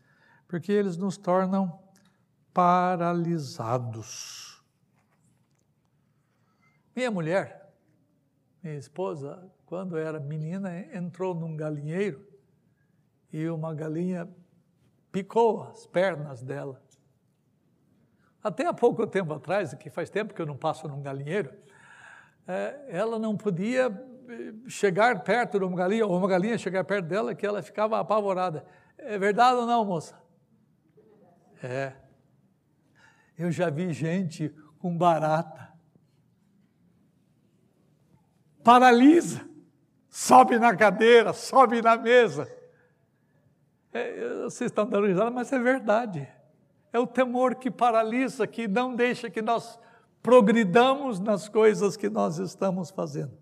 porque 0.55 0.71
eles 0.71 0.97
nos 0.97 1.17
tornam 1.17 1.83
paralisados. 2.53 3.83
Minha 6.95 7.11
mulher, 7.11 7.75
minha 8.63 8.77
esposa, 8.77 9.51
quando 9.67 9.97
era 9.97 10.21
menina, 10.21 10.79
entrou 10.97 11.35
num 11.35 11.57
galinheiro 11.57 12.25
e 13.33 13.49
uma 13.49 13.75
galinha 13.75 14.33
picou 15.11 15.65
as 15.65 15.89
pernas 15.89 16.41
dela. 16.41 16.81
Até 18.45 18.67
há 18.67 18.75
pouco 18.75 19.07
tempo 19.07 19.33
atrás, 19.33 19.73
que 19.73 19.89
faz 19.89 20.11
tempo 20.11 20.35
que 20.35 20.43
eu 20.43 20.45
não 20.45 20.55
passo 20.55 20.87
num 20.87 21.01
galinheiro, 21.01 21.51
é, 22.47 22.85
ela 22.89 23.19
não 23.19 23.35
podia 23.35 23.87
eh, 24.29 24.53
chegar 24.69 25.25
perto 25.25 25.59
de 25.59 25.65
uma 25.65 25.75
galinha, 25.75 26.05
ou 26.07 26.15
uma 26.15 26.29
galinha 26.29 26.59
chegar 26.59 26.85
perto 26.85 27.07
dela, 27.07 27.35
que 27.35 27.47
ela 27.47 27.63
ficava 27.63 27.99
apavorada. 27.99 28.67
É 28.99 29.17
verdade 29.17 29.57
ou 29.57 29.67
não, 29.67 29.83
moça? 29.83 30.23
É. 31.63 31.95
Eu 33.39 33.51
já 33.51 33.71
vi 33.71 33.91
gente 33.95 34.55
com 34.79 34.95
barata. 34.95 35.73
Paralisa. 38.63 39.49
Sobe 40.11 40.59
na 40.59 40.77
cadeira, 40.77 41.33
sobe 41.33 41.81
na 41.81 41.97
mesa. 41.97 42.47
É, 43.91 44.43
vocês 44.43 44.71
estão 44.71 44.87
dando 44.87 45.07
risada, 45.07 45.31
mas 45.31 45.51
é 45.51 45.59
verdade. 45.59 46.29
É 46.95 46.99
o 47.01 47.09
temor 47.09 47.57
que 47.57 47.73
paralisa, 47.73 48.47
que 48.47 48.69
não 48.69 48.95
deixa 48.95 49.29
que 49.29 49.43
nós 49.43 49.81
progridamos 50.23 51.19
nas 51.19 51.49
coisas 51.49 51.97
que 51.97 52.09
nós 52.09 52.39
estamos 52.39 52.89
fazendo. 52.91 53.37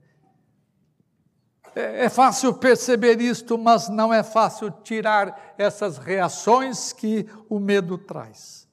É, 1.76 2.06
é 2.06 2.08
fácil 2.08 2.54
perceber 2.54 3.20
isto, 3.20 3.58
mas 3.58 3.90
não 3.90 4.10
é 4.10 4.22
fácil 4.22 4.70
tirar 4.70 5.54
essas 5.58 5.98
reações 5.98 6.94
que 6.94 7.28
o 7.46 7.58
medo 7.58 7.98
traz. 7.98 8.66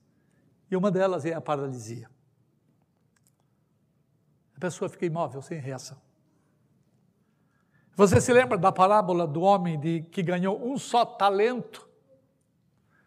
E 0.72 0.78
uma 0.78 0.90
delas 0.90 1.26
é 1.26 1.34
a 1.34 1.42
paralisia. 1.42 2.10
A 4.56 4.60
pessoa 4.62 4.88
fica 4.88 5.06
imóvel, 5.06 5.42
sem 5.42 5.60
reação. 5.60 5.98
Você 7.98 8.22
se 8.22 8.32
lembra 8.32 8.58
da 8.58 8.72
parábola 8.72 9.28
do 9.28 9.42
homem 9.42 9.78
de, 9.78 10.04
que 10.04 10.24
ganhou 10.24 10.58
um 10.66 10.78
só 10.78 11.04
talento? 11.04 11.90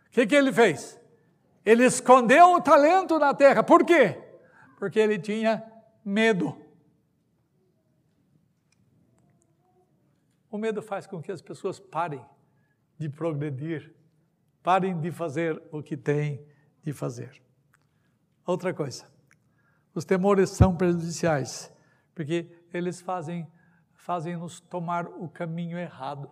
O 0.09 0.11
que, 0.11 0.27
que 0.27 0.35
ele 0.35 0.53
fez? 0.53 1.01
Ele 1.65 1.85
escondeu 1.85 2.55
o 2.55 2.61
talento 2.61 3.19
na 3.19 3.33
terra. 3.33 3.63
Por 3.63 3.85
quê? 3.85 4.21
Porque 4.79 4.99
ele 4.99 5.19
tinha 5.19 5.63
medo. 6.05 6.61
O 10.51 10.59
medo 10.59 10.83
faz 10.83 11.07
com 11.07 11.23
que 11.23 11.33
as 11.33 11.41
pessoas 11.41 11.79
parem 11.79 12.25
de 12.99 13.09
progredir, 13.09 13.95
parem 14.63 15.01
de 15.01 15.11
fazer 15.11 15.63
o 15.73 15.83
que 15.83 15.97
têm 15.97 16.45
de 16.83 16.93
fazer. 16.93 17.43
Outra 18.45 18.75
coisa, 18.75 19.07
os 19.95 20.05
temores 20.05 20.51
são 20.51 20.77
prejudiciais 20.77 21.73
porque 22.15 22.51
eles 22.73 23.01
fazem 23.01 23.51
fazem-nos 24.03 24.61
tomar 24.61 25.07
o 25.07 25.29
caminho 25.29 25.79
errado. 25.79 26.29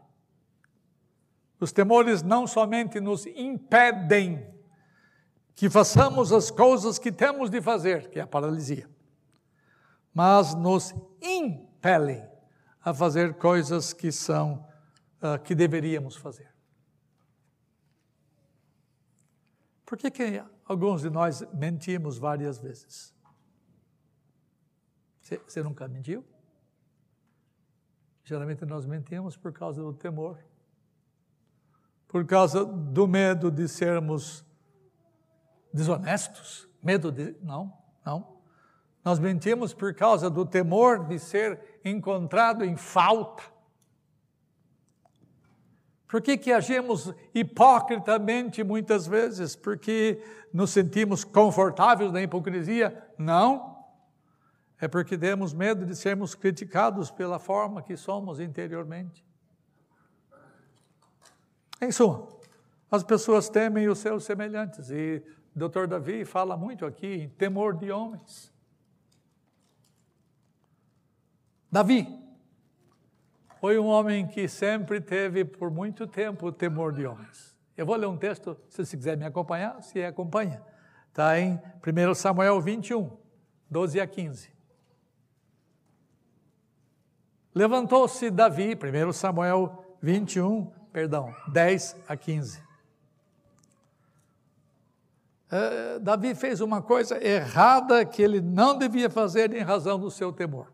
Os 1.61 1.71
temores 1.71 2.21
não 2.21 2.45
somente 2.45 2.99
nos 2.99 3.27
impedem 3.27 4.45
que 5.61 5.69
façamos 5.69 6.33
as 6.33 6.51
coisas 6.51 6.99
que 6.99 7.13
temos 7.13 7.51
de 7.51 7.61
fazer, 7.61 8.09
que 8.09 8.19
é 8.19 8.23
a 8.23 8.27
paralisia, 8.27 8.89
mas 10.15 10.55
nos 10.55 10.95
impelem 11.21 12.27
a 12.83 12.95
fazer 12.95 13.35
coisas 13.35 13.93
que 13.93 14.11
são 14.11 14.67
uh, 15.21 15.39
que 15.45 15.55
deveríamos 15.55 16.17
fazer. 16.17 16.51
Por 19.85 19.99
que, 19.99 20.11
que 20.11 20.43
alguns 20.65 21.03
de 21.03 21.11
nós 21.11 21.43
mentimos 21.53 22.17
várias 22.17 22.59
vezes? 22.59 23.15
Você 25.21 25.63
nunca 25.63 25.87
mentiu? 25.87 26.25
Geralmente 28.25 28.65
nós 28.65 28.87
mentimos 28.87 29.37
por 29.37 29.53
causa 29.53 29.83
do 29.83 29.93
temor, 29.93 30.39
por 32.09 32.25
causa 32.25 32.65
do 32.65 33.07
medo 33.07 33.51
de 33.51 33.69
sermos 33.69 34.43
desonestos, 35.73 36.69
medo 36.83 37.11
de. 37.11 37.37
Não, 37.43 37.73
não. 38.05 38.41
Nós 39.05 39.19
mentimos 39.19 39.73
por 39.73 39.95
causa 39.95 40.29
do 40.29 40.45
temor 40.45 41.07
de 41.07 41.19
ser 41.19 41.81
encontrado 41.85 42.65
em 42.65 42.77
falta. 42.77 43.43
Por 46.07 46.21
que, 46.21 46.37
que 46.37 46.53
agimos 46.53 47.15
hipocritamente 47.33 48.65
muitas 48.65 49.07
vezes? 49.07 49.55
Porque 49.55 50.21
nos 50.53 50.71
sentimos 50.71 51.23
confortáveis 51.23 52.13
na 52.13 52.21
hipocrisia? 52.21 53.07
Não. 53.17 53.79
É 54.81 54.89
porque 54.89 55.17
temos 55.17 55.55
medo 55.55 55.87
de 55.87 55.95
sermos 55.95 56.35
criticados 56.35 57.11
pela 57.11 57.39
forma 57.39 57.83
que 57.83 57.97
somos 57.97 58.41
interiormente. 58.41 59.25
Em 61.81 61.93
suma, 61.93 62.27
as 62.91 63.05
pessoas 63.05 63.49
temem 63.49 63.89
os 63.89 63.99
seus 63.99 64.25
semelhantes 64.25 64.91
e 64.91 65.23
Dr. 65.55 65.87
Davi 65.87 66.25
fala 66.25 66.57
muito 66.57 66.87
aqui 66.87 67.07
em 67.07 67.29
temor 67.29 67.77
de 67.77 67.91
homens. 67.91 68.53
Davi 71.71 72.07
foi 73.61 73.79
um 73.79 73.87
homem 73.87 74.27
que 74.27 74.49
sempre 74.49 75.01
teve 75.01 75.45
por 75.45 75.71
muito 75.71 76.07
tempo 76.07 76.51
temor 76.51 76.93
de 76.93 77.07
homens. 77.07 77.57
Eu 77.77 77.87
vou 77.87 77.97
ler 77.97 78.07
um 78.07 78.17
texto, 78.17 78.57
se 78.69 78.85
você 78.85 78.97
quiser 78.97 79.17
me 79.17 79.25
acompanhar, 79.25 79.83
se 79.83 80.03
acompanha. 80.05 80.63
Está 81.09 81.39
em 81.39 81.61
1 81.85 82.15
Samuel 82.15 82.61
21, 82.61 83.11
12 83.71 84.01
a 84.01 84.07
15. 84.07 84.51
Levantou-se 87.55 88.31
Davi, 88.31 88.75
1 88.75 89.13
Samuel 89.13 89.97
21, 90.01 90.67
perdão, 90.93 91.35
10 91.53 91.97
a 92.09 92.17
15. 92.17 92.70
Uh, 95.51 95.99
Davi 95.99 96.33
fez 96.35 96.61
uma 96.61 96.81
coisa 96.81 97.23
errada 97.23 98.05
que 98.05 98.23
ele 98.23 98.41
não 98.41 98.79
devia 98.79 99.11
fazer 99.11 99.53
em 99.53 99.63
razão 99.63 99.99
do 99.99 100.09
seu 100.09 100.33
temor. 100.33 100.73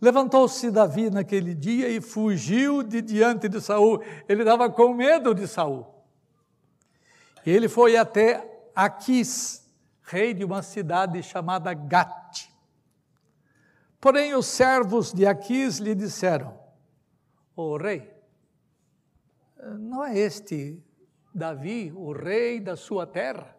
Levantou-se 0.00 0.70
Davi 0.70 1.10
naquele 1.10 1.54
dia 1.54 1.88
e 1.88 2.00
fugiu 2.00 2.82
de 2.82 3.00
diante 3.00 3.48
de 3.48 3.60
Saul. 3.60 4.02
Ele 4.28 4.42
estava 4.42 4.68
com 4.68 4.92
medo 4.92 5.32
de 5.32 5.46
Saul. 5.46 5.86
Ele 7.46 7.68
foi 7.68 7.96
até 7.96 8.44
Aquis, 8.74 9.68
rei 10.02 10.34
de 10.34 10.44
uma 10.44 10.62
cidade 10.62 11.22
chamada 11.22 11.72
Gat. 11.72 12.52
Porém, 14.00 14.34
os 14.34 14.46
servos 14.46 15.12
de 15.12 15.26
Aquis 15.26 15.78
lhe 15.78 15.94
disseram: 15.94 16.58
O 17.56 17.76
rei, 17.76 18.12
não 19.78 20.04
é 20.04 20.16
este 20.16 20.80
Davi 21.34 21.92
o 21.94 22.12
rei 22.12 22.60
da 22.60 22.76
sua 22.76 23.06
terra? 23.06 23.57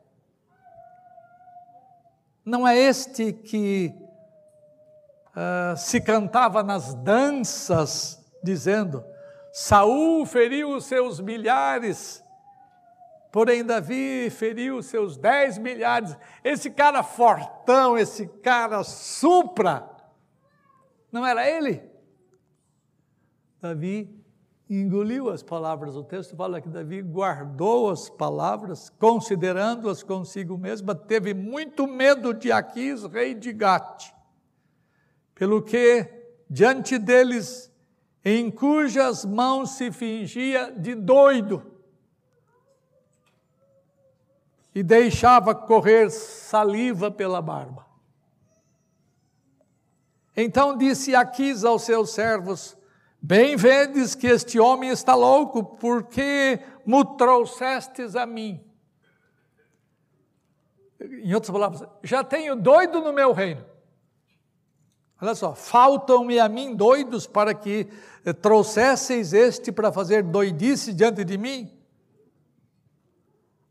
Não 2.50 2.68
é 2.68 2.76
este 2.76 3.32
que 3.32 3.94
uh, 5.28 5.78
se 5.78 6.02
cantava 6.02 6.64
nas 6.64 6.96
danças, 6.96 8.20
dizendo: 8.44 9.06
Saul 9.54 10.26
feriu 10.26 10.76
os 10.76 10.86
seus 10.86 11.20
milhares, 11.20 12.24
porém 13.32 13.64
Davi 13.64 14.32
feriu 14.32 14.78
os 14.78 14.88
seus 14.88 15.16
dez 15.16 15.60
milhares. 15.60 16.18
Esse 16.44 16.72
cara 16.72 17.04
fortão, 17.04 17.96
esse 17.96 18.28
cara 18.28 18.84
supra, 18.84 19.88
não 21.12 21.24
era 21.24 21.48
ele? 21.48 21.88
Davi 23.62 24.19
engoliu 24.70 25.30
as 25.30 25.42
palavras. 25.42 25.96
O 25.96 26.04
texto 26.04 26.36
fala 26.36 26.62
que 26.62 26.70
Davi 26.70 27.02
guardou 27.02 27.90
as 27.90 28.10
palavras, 28.10 28.90
considerando-as 28.90 30.04
consigo 30.04 30.58
mesmo, 30.58 30.94
teve 30.94 31.34
muito 31.34 31.88
medo 31.88 32.34
de 32.34 32.52
Aquis, 32.52 33.04
rei 33.06 33.34
de 33.34 33.52
Gate, 33.52 34.12
pelo 35.34 35.62
que 35.62 36.08
diante 36.48 37.00
deles, 37.00 37.72
em 38.24 38.52
cujas 38.52 39.26
mãos 39.26 39.72
se 39.72 39.92
fingia 39.92 40.72
de 40.72 40.94
doido, 40.94 41.64
e 44.76 44.84
deixava 44.84 45.56
correr 45.56 46.12
saliva 46.12 47.10
pela 47.10 47.42
barba. 47.42 47.88
Então 50.38 50.78
disse 50.78 51.16
Aquis 51.16 51.66
aos 51.66 51.82
seus 51.82 52.12
servos: 52.12 52.78
Bem 53.22 53.56
vedes 53.56 54.16
que 54.16 54.28
este 54.28 54.60
homem 54.60 54.90
está 54.90 55.14
louco, 55.14 55.64
porque 55.64 56.60
me 56.86 57.04
trouxestes 57.18 58.16
a 58.16 58.26
mim. 58.26 58.64
Em 61.00 61.34
outras 61.34 61.52
palavras, 61.52 61.90
já 62.04 62.24
tenho 62.24 62.56
doido 62.56 63.02
no 63.02 63.12
meu 63.12 63.32
reino. 63.34 63.66
Olha 65.22 65.36
só, 65.36 65.54
faltam-me 65.54 66.40
a 66.40 66.48
mim 66.48 66.74
doidos 66.74 67.28
para 67.28 67.54
que 67.54 67.90
eh, 68.26 68.32
trouxesseis 68.32 69.34
este 69.34 69.72
para 69.72 69.92
fazer 69.92 70.24
doidice 70.24 70.94
diante 70.94 71.26
de 71.26 71.38
mim? 71.38 71.78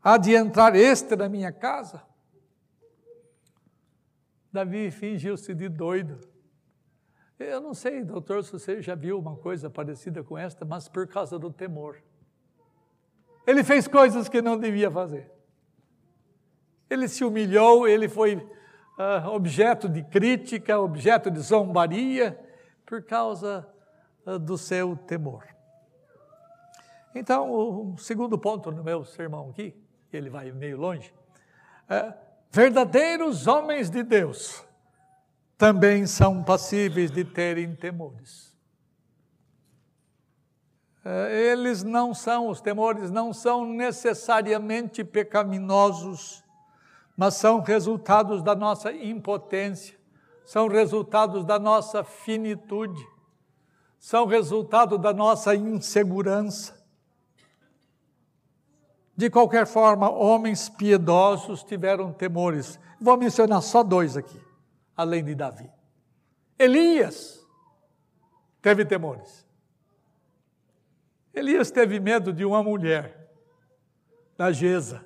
Há 0.01 0.17
de 0.17 0.33
entrar 0.33 0.75
este 0.75 1.15
na 1.15 1.27
minha 1.27 1.51
casa? 1.51 2.03
Davi 4.51 4.91
fingiu-se 4.91 5.53
de 5.55 5.67
doido. 5.69 6.19
Eu 7.39 7.61
não 7.61 7.73
sei, 7.73 8.03
doutor, 8.03 8.43
se 8.43 8.51
você 8.51 8.81
já 8.81 8.95
viu 8.95 9.17
uma 9.17 9.37
coisa 9.37 9.69
parecida 9.69 10.21
com 10.21 10.37
esta, 10.37 10.65
mas 10.65 10.89
por 10.89 11.07
causa 11.07 11.39
do 11.39 11.49
temor. 11.49 12.03
Ele 13.47 13.63
fez 13.63 13.87
coisas 13.87 14.27
que 14.27 14.41
não 14.41 14.59
devia 14.59 14.91
fazer. 14.91 15.31
Ele 16.89 17.07
se 17.07 17.23
humilhou, 17.23 17.87
ele 17.87 18.09
foi 18.09 18.35
uh, 18.35 19.29
objeto 19.29 19.87
de 19.87 20.03
crítica, 20.03 20.77
objeto 20.77 21.31
de 21.31 21.39
zombaria, 21.39 22.37
por 22.85 23.03
causa 23.03 23.65
uh, 24.25 24.37
do 24.37 24.57
seu 24.57 24.97
temor. 24.97 25.47
Então, 27.15 27.49
o 27.51 27.97
segundo 27.97 28.37
ponto 28.37 28.69
no 28.69 28.83
meu 28.83 29.05
sermão 29.05 29.49
aqui, 29.51 29.73
ele 30.11 30.29
vai 30.29 30.51
meio 30.51 30.77
longe, 30.77 31.13
é, 31.87 32.13
verdadeiros 32.51 33.47
homens 33.47 33.89
de 33.89 34.03
Deus 34.03 34.67
também 35.59 36.07
são 36.07 36.41
passíveis 36.41 37.11
de 37.11 37.25
terem 37.25 37.75
temores. 37.75 38.57
É, 41.03 41.51
eles 41.51 41.83
não 41.83 42.13
são, 42.13 42.47
os 42.47 42.61
temores 42.61 43.11
não 43.11 43.33
são 43.33 43.65
necessariamente 43.65 45.03
pecaminosos, 45.03 46.41
mas 47.15 47.33
são 47.33 47.59
resultados 47.59 48.41
da 48.41 48.55
nossa 48.55 48.93
impotência, 48.93 49.99
são 50.45 50.69
resultados 50.69 51.43
da 51.43 51.59
nossa 51.59 52.05
finitude, 52.05 53.05
são 53.99 54.25
resultado 54.25 54.97
da 54.97 55.11
nossa 55.11 55.53
insegurança. 55.55 56.81
De 59.13 59.29
qualquer 59.29 59.67
forma, 59.67 60.09
homens 60.09 60.69
piedosos 60.69 61.63
tiveram 61.63 62.13
temores. 62.13 62.79
Vou 63.01 63.17
mencionar 63.17 63.61
só 63.61 63.83
dois 63.83 64.15
aqui 64.15 64.48
além 64.99 65.23
de 65.23 65.33
Davi. 65.33 65.71
Elias 66.57 67.47
teve 68.61 68.83
temores. 68.83 69.47
Elias 71.33 71.71
teve 71.71 72.01
medo 72.01 72.33
de 72.33 72.43
uma 72.43 72.61
mulher, 72.61 73.31
da 74.37 74.51
Geza. 74.51 75.05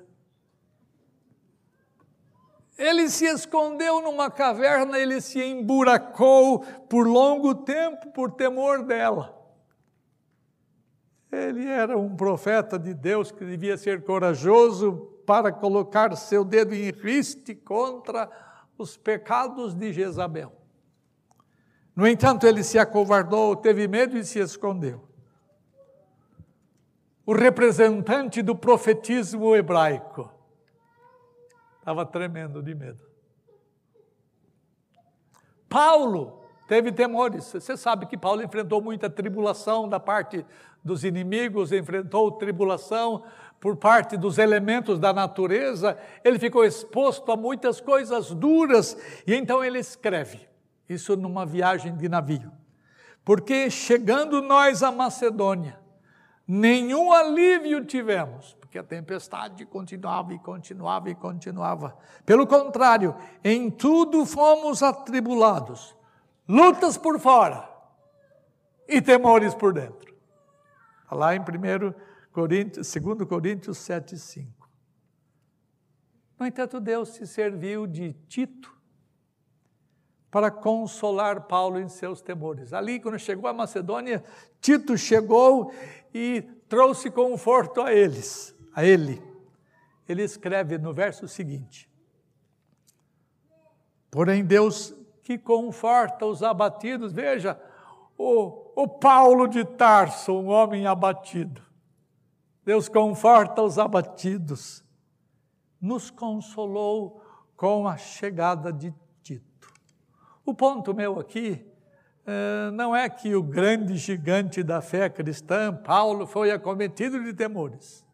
Ele 2.76 3.08
se 3.08 3.24
escondeu 3.26 4.02
numa 4.02 4.28
caverna, 4.28 4.98
ele 4.98 5.20
se 5.20 5.40
emburacou 5.40 6.64
por 6.88 7.06
longo 7.06 7.54
tempo 7.54 8.10
por 8.10 8.32
temor 8.32 8.82
dela. 8.82 9.32
Ele 11.30 11.68
era 11.68 11.96
um 11.96 12.16
profeta 12.16 12.76
de 12.76 12.92
Deus 12.92 13.30
que 13.30 13.44
devia 13.44 13.76
ser 13.76 14.02
corajoso 14.02 15.20
para 15.24 15.52
colocar 15.52 16.16
seu 16.16 16.44
dedo 16.44 16.74
em 16.74 16.90
riste 16.90 17.54
contra 17.54 18.28
os 18.76 18.96
pecados 18.96 19.74
de 19.74 19.92
Jezabel. 19.92 20.52
No 21.94 22.06
entanto, 22.06 22.46
ele 22.46 22.64
se 22.64 22.78
acovardou, 22.78 23.54
teve 23.54 23.86
medo 23.86 24.16
e 24.16 24.24
se 24.24 24.40
escondeu. 24.40 25.08
O 27.24 27.32
representante 27.32 28.42
do 28.42 28.54
profetismo 28.54 29.54
hebraico 29.54 30.30
estava 31.78 32.04
tremendo 32.04 32.62
de 32.62 32.74
medo. 32.74 33.02
Paulo 35.68 36.40
teve 36.66 36.92
temores. 36.92 37.44
Você 37.44 37.76
sabe 37.76 38.06
que 38.06 38.16
Paulo 38.16 38.42
enfrentou 38.42 38.80
muita 38.80 39.08
tribulação 39.08 39.88
da 39.88 39.98
parte 39.98 40.44
dos 40.82 41.04
inimigos, 41.04 41.72
enfrentou 41.72 42.32
tribulação 42.32 43.24
por 43.64 43.76
parte 43.76 44.18
dos 44.18 44.36
elementos 44.36 44.98
da 44.98 45.10
natureza, 45.10 45.96
ele 46.22 46.38
ficou 46.38 46.66
exposto 46.66 47.32
a 47.32 47.36
muitas 47.36 47.80
coisas 47.80 48.30
duras 48.30 48.94
e 49.26 49.34
então 49.34 49.64
ele 49.64 49.78
escreve 49.78 50.46
isso 50.86 51.16
numa 51.16 51.46
viagem 51.46 51.96
de 51.96 52.06
navio. 52.06 52.52
Porque 53.24 53.70
chegando 53.70 54.42
nós 54.42 54.82
à 54.82 54.92
Macedônia, 54.92 55.80
nenhum 56.46 57.10
alívio 57.10 57.82
tivemos, 57.86 58.54
porque 58.60 58.78
a 58.78 58.84
tempestade 58.84 59.64
continuava 59.64 60.34
e 60.34 60.38
continuava 60.38 61.08
e 61.08 61.14
continuava. 61.14 61.96
Pelo 62.26 62.46
contrário, 62.46 63.16
em 63.42 63.70
tudo 63.70 64.26
fomos 64.26 64.82
atribulados, 64.82 65.96
lutas 66.46 66.98
por 66.98 67.18
fora 67.18 67.66
e 68.86 69.00
temores 69.00 69.54
por 69.54 69.72
dentro. 69.72 70.14
Está 71.04 71.16
lá 71.16 71.34
em 71.34 71.40
1 71.40 72.13
Coríntios, 72.34 72.92
2 72.92 73.28
Coríntios 73.28 73.78
7, 73.78 74.18
5. 74.18 74.68
No 76.36 76.44
entanto, 76.44 76.80
Deus 76.80 77.10
se 77.10 77.28
serviu 77.28 77.86
de 77.86 78.12
Tito 78.26 78.76
para 80.32 80.50
consolar 80.50 81.42
Paulo 81.42 81.78
em 81.78 81.88
seus 81.88 82.20
temores. 82.20 82.72
Ali, 82.72 82.98
quando 82.98 83.20
chegou 83.20 83.48
a 83.48 83.52
Macedônia, 83.52 84.24
Tito 84.60 84.98
chegou 84.98 85.72
e 86.12 86.42
trouxe 86.68 87.08
conforto 87.08 87.80
a 87.80 87.92
eles, 87.94 88.52
a 88.74 88.84
ele. 88.84 89.22
Ele 90.08 90.24
escreve 90.24 90.76
no 90.76 90.92
verso 90.92 91.28
seguinte: 91.28 91.88
Porém, 94.10 94.44
Deus 94.44 94.92
que 95.22 95.38
conforta 95.38 96.26
os 96.26 96.42
abatidos, 96.42 97.12
veja, 97.12 97.56
o, 98.18 98.72
o 98.74 98.88
Paulo 98.88 99.46
de 99.46 99.64
Tarso, 99.64 100.32
um 100.32 100.48
homem 100.48 100.84
abatido, 100.84 101.62
Deus 102.64 102.88
conforta 102.88 103.62
os 103.62 103.78
abatidos, 103.78 104.82
nos 105.80 106.10
consolou 106.10 107.22
com 107.56 107.86
a 107.86 107.96
chegada 107.96 108.72
de 108.72 108.94
Tito. 109.22 109.72
O 110.44 110.54
ponto 110.54 110.94
meu 110.94 111.20
aqui 111.20 111.64
eh, 112.26 112.70
não 112.72 112.96
é 112.96 113.08
que 113.08 113.34
o 113.34 113.42
grande 113.42 113.96
gigante 113.96 114.62
da 114.62 114.80
fé 114.80 115.10
cristã, 115.10 115.74
Paulo, 115.74 116.26
foi 116.26 116.50
acometido 116.50 117.22
de 117.22 117.34
temores. 117.34 118.04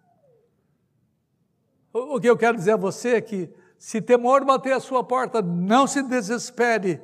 O 1.92 2.20
que 2.20 2.28
eu 2.28 2.36
quero 2.36 2.56
dizer 2.56 2.72
a 2.72 2.76
você 2.76 3.16
é 3.16 3.20
que, 3.20 3.50
se 3.78 4.00
temor 4.00 4.44
bater 4.44 4.72
a 4.72 4.80
sua 4.80 5.02
porta, 5.02 5.40
não 5.40 5.86
se 5.86 6.02
desespere, 6.02 7.00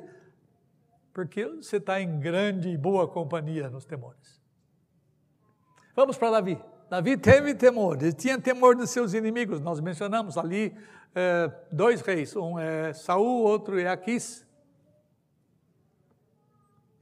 porque 1.13 1.45
você 1.45 1.77
está 1.77 1.99
em 1.99 2.19
grande 2.19 2.69
e 2.69 2.77
boa 2.77 3.07
companhia 3.07 3.69
nos 3.69 3.85
temores. 3.85 4.41
Vamos 5.95 6.17
para 6.17 6.31
Davi. 6.31 6.61
Davi 6.89 7.17
teve 7.17 7.53
temor, 7.53 8.01
ele 8.01 8.13
tinha 8.13 8.39
temor 8.39 8.75
dos 8.75 8.89
seus 8.89 9.13
inimigos. 9.13 9.59
Nós 9.59 9.79
mencionamos 9.81 10.37
ali 10.37 10.73
é, 11.13 11.51
dois 11.71 12.01
reis, 12.01 12.35
um 12.35 12.57
é 12.57 12.93
Saul, 12.93 13.43
outro 13.43 13.77
é 13.79 13.87
Aquis. 13.87 14.45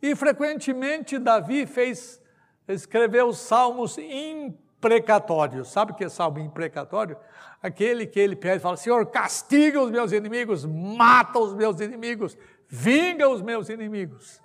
E 0.01 0.15
frequentemente 0.15 1.19
Davi 1.19 1.65
fez, 1.65 2.21
escreveu 2.67 3.31
salmos 3.33 3.97
imprecatórios. 3.97 5.71
Sabe 5.71 5.91
o 5.91 5.95
que 5.95 6.03
é 6.03 6.09
salmo 6.09 6.39
imprecatório? 6.39 7.17
Aquele 7.61 8.07
que 8.07 8.19
ele 8.19 8.35
pede, 8.35 8.61
fala: 8.61 8.77
Senhor, 8.77 9.05
castiga 9.07 9.81
os 9.81 9.91
meus 9.91 10.11
inimigos, 10.11 10.65
mata 10.65 11.39
os 11.39 11.53
meus 11.53 11.79
inimigos, 11.79 12.37
vinga 12.67 13.29
os 13.29 13.41
meus 13.41 13.69
inimigos. 13.69 14.41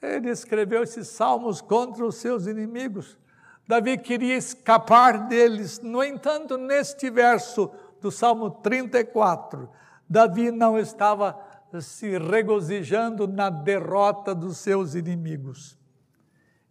Ele 0.00 0.30
escreveu 0.30 0.82
esses 0.82 1.08
salmos 1.08 1.60
contra 1.60 2.04
os 2.04 2.16
seus 2.16 2.46
inimigos. 2.46 3.18
Davi 3.66 3.96
queria 3.96 4.36
escapar 4.36 5.26
deles. 5.26 5.80
No 5.80 6.04
entanto, 6.04 6.58
neste 6.58 7.08
verso 7.10 7.70
do 8.00 8.10
Salmo 8.10 8.50
34, 8.50 9.70
Davi 10.08 10.50
não 10.50 10.78
estava 10.78 11.38
se 11.80 12.18
regozijando 12.18 13.26
na 13.26 13.48
derrota 13.48 14.34
dos 14.34 14.58
seus 14.58 14.94
inimigos. 14.94 15.78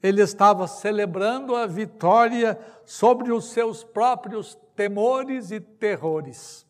Ele 0.01 0.21
estava 0.21 0.67
celebrando 0.67 1.55
a 1.55 1.65
vitória 1.65 2.59
sobre 2.85 3.31
os 3.31 3.45
seus 3.45 3.83
próprios 3.83 4.57
temores 4.75 5.49
e 5.51 5.59
terrores. 5.59 6.65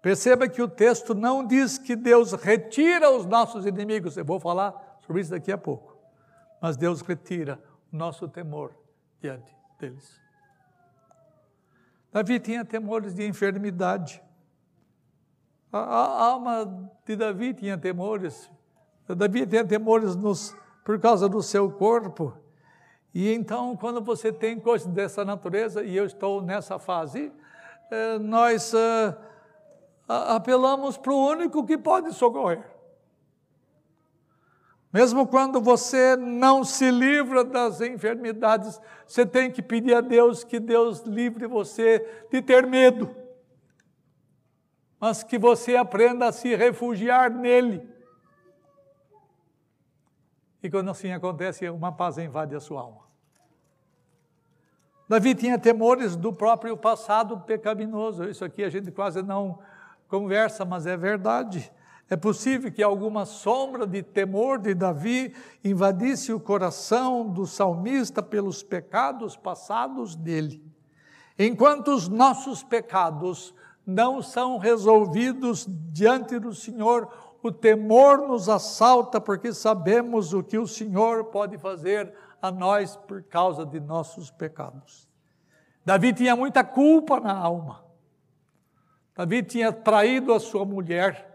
Perceba 0.00 0.48
que 0.48 0.62
o 0.62 0.68
texto 0.68 1.14
não 1.14 1.44
diz 1.44 1.76
que 1.76 1.96
Deus 1.96 2.32
retira 2.32 3.10
os 3.10 3.26
nossos 3.26 3.66
inimigos, 3.66 4.16
eu 4.16 4.24
vou 4.24 4.40
falar 4.40 4.98
sobre 5.04 5.20
isso 5.20 5.30
daqui 5.30 5.52
a 5.52 5.58
pouco, 5.58 5.98
mas 6.60 6.76
Deus 6.76 7.02
retira 7.02 7.60
o 7.92 7.96
nosso 7.96 8.26
temor 8.26 8.72
diante 9.20 9.54
deles. 9.78 10.20
Davi 12.12 12.40
tinha 12.40 12.64
temores 12.64 13.14
de 13.14 13.26
enfermidade. 13.26 14.22
A, 15.72 15.78
a, 15.78 16.24
alma 16.24 16.90
de 17.04 17.14
Davi 17.14 17.54
tinha 17.54 17.78
temores. 17.78 18.50
Davi 19.08 19.46
tinha 19.46 19.64
temores 19.64 20.16
nos, 20.16 20.56
por 20.84 20.98
causa 20.98 21.28
do 21.28 21.42
seu 21.42 21.70
corpo. 21.70 22.36
E 23.14 23.32
então, 23.32 23.76
quando 23.76 24.00
você 24.00 24.32
tem 24.32 24.58
coisas 24.58 24.88
dessa 24.88 25.24
natureza, 25.24 25.82
e 25.82 25.96
eu 25.96 26.04
estou 26.04 26.42
nessa 26.42 26.78
fase, 26.78 27.32
eh, 27.90 28.18
nós 28.18 28.72
eh, 28.72 29.16
apelamos 30.06 30.96
para 30.96 31.12
o 31.12 31.28
único 31.28 31.64
que 31.66 31.76
pode 31.76 32.12
socorrer. 32.14 32.64
Mesmo 34.92 35.26
quando 35.26 35.60
você 35.60 36.16
não 36.16 36.64
se 36.64 36.90
livra 36.90 37.44
das 37.44 37.80
enfermidades, 37.80 38.80
você 39.06 39.24
tem 39.24 39.50
que 39.50 39.62
pedir 39.62 39.94
a 39.94 40.00
Deus 40.00 40.42
que 40.42 40.58
Deus 40.58 41.02
livre 41.02 41.46
você 41.46 42.26
de 42.30 42.42
ter 42.42 42.66
medo, 42.66 43.14
mas 44.98 45.22
que 45.22 45.38
você 45.38 45.76
aprenda 45.76 46.26
a 46.26 46.32
se 46.32 46.56
refugiar 46.56 47.30
nele. 47.30 47.88
E 50.62 50.68
quando 50.68 50.90
assim 50.90 51.12
acontece, 51.12 51.68
uma 51.70 51.92
paz 51.92 52.18
invade 52.18 52.54
a 52.54 52.60
sua 52.60 52.82
alma. 52.82 53.10
Davi 55.08 55.34
tinha 55.34 55.58
temores 55.58 56.16
do 56.16 56.32
próprio 56.32 56.76
passado 56.76 57.40
pecaminoso. 57.40 58.24
Isso 58.24 58.44
aqui 58.44 58.62
a 58.62 58.68
gente 58.68 58.92
quase 58.92 59.22
não 59.22 59.58
conversa, 60.06 60.64
mas 60.64 60.86
é 60.86 60.96
verdade. 60.96 61.72
É 62.12 62.16
possível 62.16 62.72
que 62.72 62.82
alguma 62.82 63.24
sombra 63.24 63.86
de 63.86 64.02
temor 64.02 64.58
de 64.58 64.74
Davi 64.74 65.32
invadisse 65.62 66.32
o 66.32 66.40
coração 66.40 67.28
do 67.28 67.46
salmista 67.46 68.20
pelos 68.20 68.64
pecados 68.64 69.36
passados 69.36 70.16
dele. 70.16 70.60
Enquanto 71.38 71.92
os 71.92 72.08
nossos 72.08 72.64
pecados 72.64 73.54
não 73.86 74.20
são 74.20 74.58
resolvidos 74.58 75.64
diante 75.68 76.36
do 76.40 76.52
Senhor, 76.52 77.08
o 77.40 77.52
temor 77.52 78.26
nos 78.26 78.48
assalta 78.48 79.20
porque 79.20 79.52
sabemos 79.52 80.32
o 80.32 80.42
que 80.42 80.58
o 80.58 80.66
Senhor 80.66 81.26
pode 81.26 81.58
fazer 81.58 82.12
a 82.42 82.50
nós 82.50 82.96
por 82.96 83.22
causa 83.22 83.64
de 83.64 83.78
nossos 83.78 84.32
pecados. 84.32 85.08
Davi 85.84 86.12
tinha 86.12 86.34
muita 86.34 86.64
culpa 86.64 87.20
na 87.20 87.32
alma. 87.32 87.84
Davi 89.14 89.44
tinha 89.44 89.72
traído 89.72 90.34
a 90.34 90.40
sua 90.40 90.64
mulher 90.64 91.29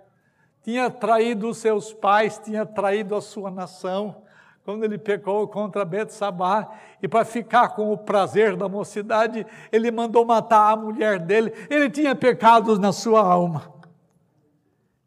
tinha 0.66 0.90
traído 0.90 1.48
os 1.48 1.60
seus 1.60 1.94
pais, 1.94 2.42
tinha 2.44 2.66
traído 2.66 3.16
a 3.16 3.22
sua 3.22 3.52
nação, 3.52 4.24
quando 4.64 4.84
ele 4.84 4.98
pecou 4.98 5.48
contra 5.48 5.86
Betsabá, 5.86 6.76
e 7.00 7.08
para 7.08 7.24
ficar 7.24 7.76
com 7.76 7.94
o 7.94 7.98
prazer 8.00 8.56
da 8.56 8.68
mocidade, 8.68 9.46
ele 9.72 9.92
mandou 9.92 10.26
matar 10.26 10.72
a 10.72 10.76
mulher 10.76 11.20
dele, 11.20 11.54
ele 11.70 11.88
tinha 11.88 12.16
pecados 12.16 12.80
na 12.80 12.92
sua 12.92 13.22
alma. 13.22 13.72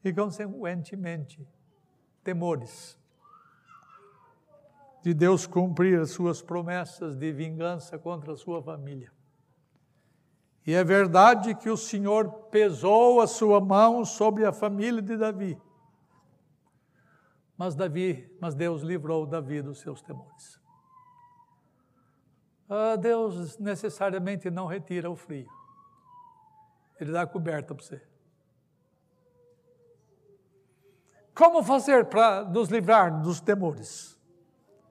E 0.04 0.12
consequentemente, 0.12 1.44
temores 2.22 2.96
de 5.02 5.12
Deus 5.12 5.44
cumprir 5.44 5.98
as 5.98 6.10
suas 6.10 6.40
promessas 6.40 7.16
de 7.16 7.32
vingança 7.32 7.98
contra 7.98 8.34
a 8.34 8.36
sua 8.36 8.62
família. 8.62 9.10
E 10.68 10.74
é 10.74 10.84
verdade 10.84 11.54
que 11.54 11.70
o 11.70 11.78
Senhor 11.78 12.30
pesou 12.50 13.22
a 13.22 13.26
sua 13.26 13.58
mão 13.58 14.04
sobre 14.04 14.44
a 14.44 14.52
família 14.52 15.00
de 15.00 15.16
Davi. 15.16 15.58
Mas 17.56 17.74
Davi, 17.74 18.30
mas 18.38 18.54
Deus 18.54 18.82
livrou 18.82 19.24
Davi 19.24 19.62
dos 19.62 19.80
seus 19.80 20.02
temores. 20.02 20.60
Ah, 22.68 22.96
Deus 22.96 23.56
necessariamente 23.56 24.50
não 24.50 24.66
retira 24.66 25.10
o 25.10 25.16
frio. 25.16 25.48
Ele 27.00 27.12
dá 27.12 27.22
a 27.22 27.26
coberta 27.26 27.74
para 27.74 27.82
você. 27.82 28.02
Como 31.34 31.62
fazer 31.62 32.04
para 32.10 32.44
nos 32.44 32.68
livrar 32.68 33.22
dos 33.22 33.40
temores? 33.40 34.20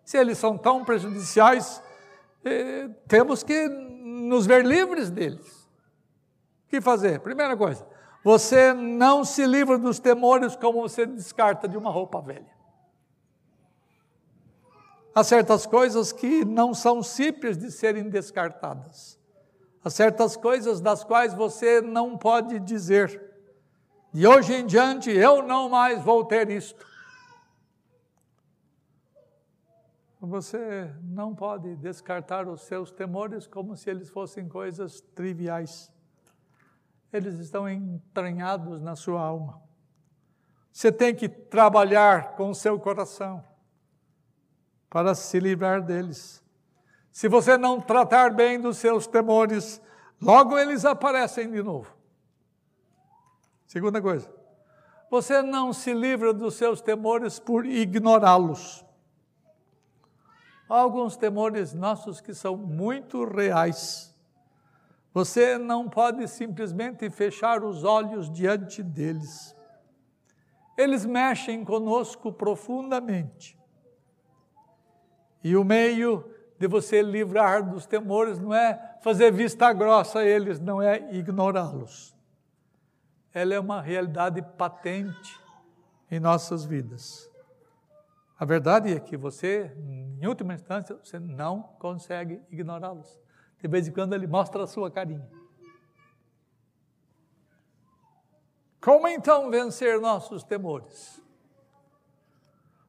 Se 0.03 0.17
eles 0.17 0.39
são 0.39 0.57
tão 0.57 0.83
prejudiciais, 0.83 1.83
eh, 2.43 2.89
temos 3.07 3.43
que 3.43 3.67
nos 3.67 4.47
ver 4.47 4.65
livres 4.65 5.11
deles. 5.11 5.56
O 6.67 6.69
que 6.69 6.81
fazer? 6.81 7.21
Primeira 7.21 7.55
coisa, 7.55 7.87
você 8.23 8.73
não 8.73 9.23
se 9.23 9.45
livra 9.45 9.77
dos 9.77 9.99
temores 9.99 10.53
como 10.53 10.81
você 10.81 11.05
descarta 11.05 11.65
de 11.65 11.77
uma 11.77 11.89
roupa 11.89 12.21
velha. 12.21 12.57
Há 15.15 15.23
certas 15.23 15.65
coisas 15.65 16.11
que 16.11 16.43
não 16.43 16.73
são 16.73 17.01
simples 17.01 17.57
de 17.57 17.71
serem 17.71 18.09
descartadas. 18.09 19.17
Há 19.83 19.89
certas 19.89 20.35
coisas 20.35 20.81
das 20.81 21.05
quais 21.05 21.33
você 21.33 21.79
não 21.79 22.17
pode 22.17 22.59
dizer, 22.59 23.23
de 24.11 24.27
hoje 24.27 24.53
em 24.53 24.65
diante 24.65 25.09
eu 25.09 25.41
não 25.41 25.69
mais 25.69 26.03
vou 26.03 26.25
ter 26.25 26.49
isto. 26.49 26.85
Você 30.19 30.91
não 31.01 31.33
pode 31.33 31.77
descartar 31.77 32.45
os 32.45 32.61
seus 32.61 32.91
temores 32.91 33.47
como 33.47 33.77
se 33.77 33.89
eles 33.89 34.09
fossem 34.09 34.49
coisas 34.49 34.99
triviais. 35.15 35.89
Eles 37.17 37.39
estão 37.39 37.67
entranhados 37.67 38.79
na 38.79 38.95
sua 38.95 39.19
alma. 39.21 39.59
Você 40.71 40.91
tem 40.91 41.15
que 41.15 41.27
trabalhar 41.27 42.35
com 42.35 42.51
o 42.51 42.55
seu 42.55 42.79
coração 42.79 43.43
para 44.87 45.15
se 45.15 45.39
livrar 45.39 45.81
deles. 45.81 46.43
Se 47.11 47.27
você 47.27 47.57
não 47.57 47.81
tratar 47.81 48.31
bem 48.31 48.61
dos 48.61 48.77
seus 48.77 49.07
temores, 49.07 49.81
logo 50.21 50.55
eles 50.59 50.85
aparecem 50.85 51.49
de 51.49 51.63
novo. 51.63 51.91
Segunda 53.65 53.99
coisa, 53.99 54.31
você 55.09 55.41
não 55.41 55.73
se 55.73 55.95
livra 55.95 56.31
dos 56.31 56.53
seus 56.53 56.79
temores 56.79 57.39
por 57.39 57.65
ignorá-los. 57.65 58.85
Há 60.69 60.77
alguns 60.77 61.17
temores 61.17 61.73
nossos 61.73 62.21
que 62.21 62.35
são 62.35 62.55
muito 62.55 63.25
reais. 63.25 64.15
Você 65.17 65.57
não 65.57 65.89
pode 65.89 66.27
simplesmente 66.27 67.09
fechar 67.09 67.63
os 67.63 67.83
olhos 67.83 68.29
diante 68.29 68.83
deles. 68.83 69.55
Eles 70.77 71.05
mexem 71.05 71.65
conosco 71.65 72.31
profundamente. 72.31 73.57
E 75.43 75.55
o 75.55 75.63
meio 75.63 76.23
de 76.59 76.67
você 76.67 77.01
livrar 77.01 77.67
dos 77.67 77.85
temores 77.85 78.39
não 78.39 78.53
é 78.53 78.97
fazer 79.01 79.31
vista 79.31 79.73
grossa 79.73 80.19
a 80.19 80.25
eles, 80.25 80.59
não 80.59 80.81
é 80.81 81.13
ignorá-los 81.13 82.17
ela 83.37 83.53
é 83.53 83.59
uma 83.59 83.79
realidade 83.79 84.41
patente 84.57 85.39
em 86.09 86.19
nossas 86.19 86.65
vidas. 86.65 87.29
A 88.39 88.43
verdade 88.45 88.91
é 88.91 88.99
que 88.99 89.15
você, 89.15 89.71
em 90.19 90.25
última 90.25 90.55
instância, 90.55 90.95
você 90.95 91.19
não 91.19 91.61
consegue 91.79 92.41
ignorá-los. 92.49 93.19
De 93.61 93.67
vez 93.67 93.87
em 93.87 93.91
quando 93.91 94.13
ele 94.13 94.27
mostra 94.27 94.63
a 94.63 94.67
sua 94.67 94.91
carinha. 94.91 95.27
Como 98.79 99.07
então 99.07 99.49
vencer 99.49 99.99
nossos 99.99 100.43
temores? 100.43 101.21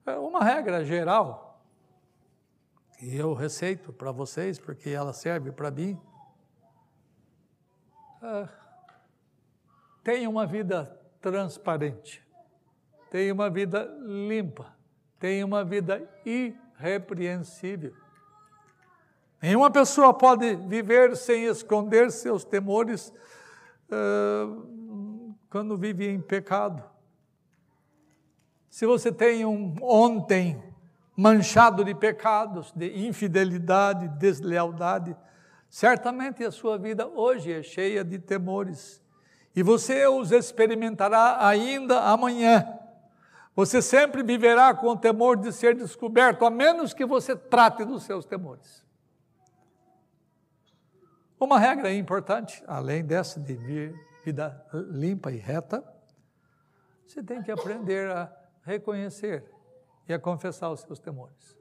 É 0.07 0.16
uma 0.16 0.44
regra 0.44 0.85
geral 0.85 1.61
que 2.98 3.16
eu 3.16 3.35
receito 3.35 3.92
para 3.92 4.11
vocês, 4.11 4.59
porque 4.59 4.90
ela 4.90 5.12
serve 5.12 5.52
para 5.52 5.70
mim. 5.70 6.00
É, 8.22 8.48
tenha 10.02 10.28
uma 10.28 10.46
vida 10.46 10.85
transparente, 11.20 12.24
tenha 13.11 13.33
uma 13.33 13.50
vida 13.50 13.85
limpa, 14.00 14.76
tenha 15.18 15.44
uma 15.44 15.64
vida 15.64 16.09
irrepreensível. 16.24 17.94
Nenhuma 19.40 19.70
pessoa 19.70 20.12
pode 20.12 20.57
viver 20.57 21.16
sem 21.16 21.44
esconder 21.44 22.11
seus 22.11 22.44
temores 22.44 23.12
uh, 23.90 25.35
quando 25.48 25.79
vive 25.79 26.09
em 26.09 26.20
pecado. 26.20 26.83
Se 28.68 28.85
você 28.85 29.12
tem 29.12 29.44
um 29.44 29.77
ontem 29.81 30.61
manchado 31.16 31.85
de 31.85 31.94
pecados, 31.94 32.72
de 32.72 33.07
infidelidade, 33.07 34.09
deslealdade, 34.18 35.16
certamente 35.68 36.44
a 36.44 36.51
sua 36.51 36.77
vida 36.77 37.07
hoje 37.07 37.53
é 37.53 37.62
cheia 37.62 38.05
de 38.05 38.18
temores 38.18 39.03
e 39.55 39.62
você 39.62 40.07
os 40.07 40.33
experimentará 40.33 41.44
ainda 41.46 42.01
amanhã. 42.03 42.79
Você 43.57 43.83
sempre 43.83 44.22
viverá 44.22 44.72
com 44.72 44.88
o 44.88 44.96
temor 44.96 45.37
de 45.37 45.53
ser 45.53 45.74
descoberto, 45.74 46.44
a 46.44 46.51
menos 46.51 46.94
que 46.94 47.05
você 47.05 47.35
trate 47.35 47.85
dos 47.85 48.05
seus 48.05 48.24
temores. 48.24 48.88
Uma 51.40 51.59
regra 51.59 51.92
importante, 51.92 52.62
além 52.66 53.05
dessa 53.05 53.38
de 53.38 53.55
vida 54.24 54.66
limpa 54.90 55.31
e 55.31 55.37
reta, 55.37 55.85
você 57.07 57.22
tem 57.22 57.42
que 57.42 57.51
aprender 57.51 58.11
a 58.11 58.31
reconhecer 58.62 59.44
e 60.09 60.12
a 60.12 60.18
confessar 60.18 60.70
os 60.70 60.81
seus 60.81 60.98
temores. 60.98 61.57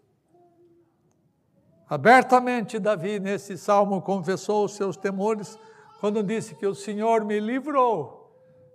Abertamente, 1.87 2.79
Davi, 2.79 3.19
nesse 3.19 3.57
salmo, 3.57 4.01
confessou 4.01 4.65
os 4.65 4.75
seus 4.75 4.97
temores 4.97 5.57
quando 5.99 6.21
disse 6.21 6.55
que 6.55 6.65
o 6.65 6.75
Senhor 6.75 7.23
me 7.23 7.39
livrou 7.39 8.17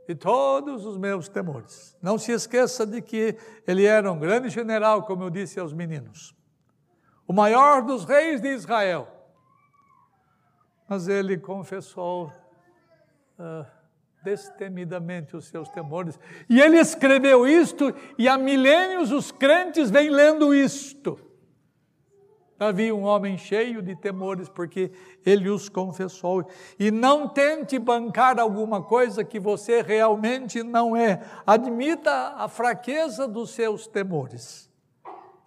de 0.06 0.14
todos 0.14 0.86
os 0.86 0.96
meus 0.96 1.28
temores. 1.28 1.96
Não 2.00 2.16
se 2.16 2.32
esqueça 2.32 2.86
de 2.86 3.02
que 3.02 3.36
ele 3.66 3.84
era 3.84 4.10
um 4.10 4.18
grande 4.18 4.48
general, 4.48 5.02
como 5.04 5.24
eu 5.24 5.30
disse 5.30 5.60
aos 5.60 5.72
meninos, 5.72 6.34
o 7.26 7.32
maior 7.32 7.82
dos 7.82 8.04
reis 8.04 8.40
de 8.40 8.48
Israel. 8.48 9.21
Mas 10.92 11.08
ele 11.08 11.38
confessou 11.38 12.30
uh, 13.38 13.64
destemidamente 14.22 15.34
os 15.34 15.46
seus 15.46 15.70
temores. 15.70 16.20
E 16.50 16.60
ele 16.60 16.78
escreveu 16.78 17.46
isto, 17.46 17.94
e 18.18 18.28
há 18.28 18.36
milênios 18.36 19.10
os 19.10 19.32
crentes 19.32 19.88
vêm 19.88 20.10
lendo 20.10 20.54
isto. 20.54 21.18
Havia 22.60 22.94
um 22.94 23.04
homem 23.04 23.38
cheio 23.38 23.80
de 23.80 23.96
temores, 23.96 24.50
porque 24.50 24.92
ele 25.24 25.48
os 25.48 25.66
confessou. 25.66 26.46
E 26.78 26.90
não 26.90 27.26
tente 27.26 27.78
bancar 27.78 28.38
alguma 28.38 28.82
coisa 28.82 29.24
que 29.24 29.40
você 29.40 29.80
realmente 29.80 30.62
não 30.62 30.94
é. 30.94 31.22
Admita 31.46 32.34
a 32.36 32.48
fraqueza 32.48 33.26
dos 33.26 33.48
seus 33.52 33.86
temores. 33.86 34.70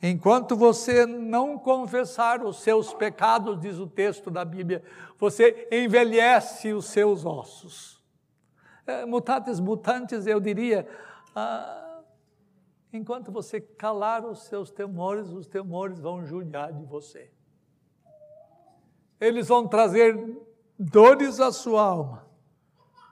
Enquanto 0.02 0.56
você 0.56 1.06
não 1.06 1.58
confessar 1.58 2.44
os 2.44 2.62
seus 2.62 2.94
pecados, 2.94 3.60
diz 3.60 3.78
o 3.78 3.88
texto 3.88 4.30
da 4.30 4.46
Bíblia, 4.46 4.84
você 5.18 5.68
envelhece 5.72 6.74
os 6.74 6.86
seus 6.86 7.26
ossos. 7.26 8.04
É, 8.86 9.06
mutatis 9.06 9.60
mutantes, 9.60 10.28
eu 10.28 10.40
diria. 10.40 10.88
Ah, 11.36 11.86
Enquanto 12.96 13.30
você 13.30 13.60
calar 13.60 14.26
os 14.26 14.44
seus 14.44 14.72
temores, 14.72 15.30
os 15.30 15.48
temores 15.48 16.00
vão 16.00 16.26
judiar 16.26 16.72
de 16.72 16.86
você. 16.86 17.30
Eles 19.20 19.50
vão 19.50 19.68
trazer 19.68 20.18
dores 20.80 21.42
à 21.42 21.52
sua 21.52 21.84
alma. 21.84 22.26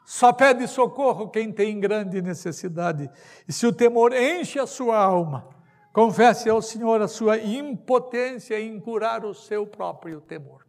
Só 0.06 0.32
pede 0.32 0.68
socorro 0.68 1.30
quem 1.30 1.52
tem 1.52 1.82
grande 1.82 2.22
necessidade. 2.22 3.10
E 3.46 3.52
se 3.52 3.68
o 3.68 3.74
temor 3.74 4.14
enche 4.14 4.58
a 4.58 4.66
sua 4.66 4.98
alma, 4.98 5.50
confesse 5.94 6.50
ao 6.50 6.60
Senhor 6.60 7.00
a 7.02 7.08
sua 7.08 7.38
impotência 7.38 8.60
em 8.60 8.80
curar 8.80 9.24
o 9.24 9.34
seu 9.34 9.68
próprio 9.68 10.20
temor. 10.20 10.66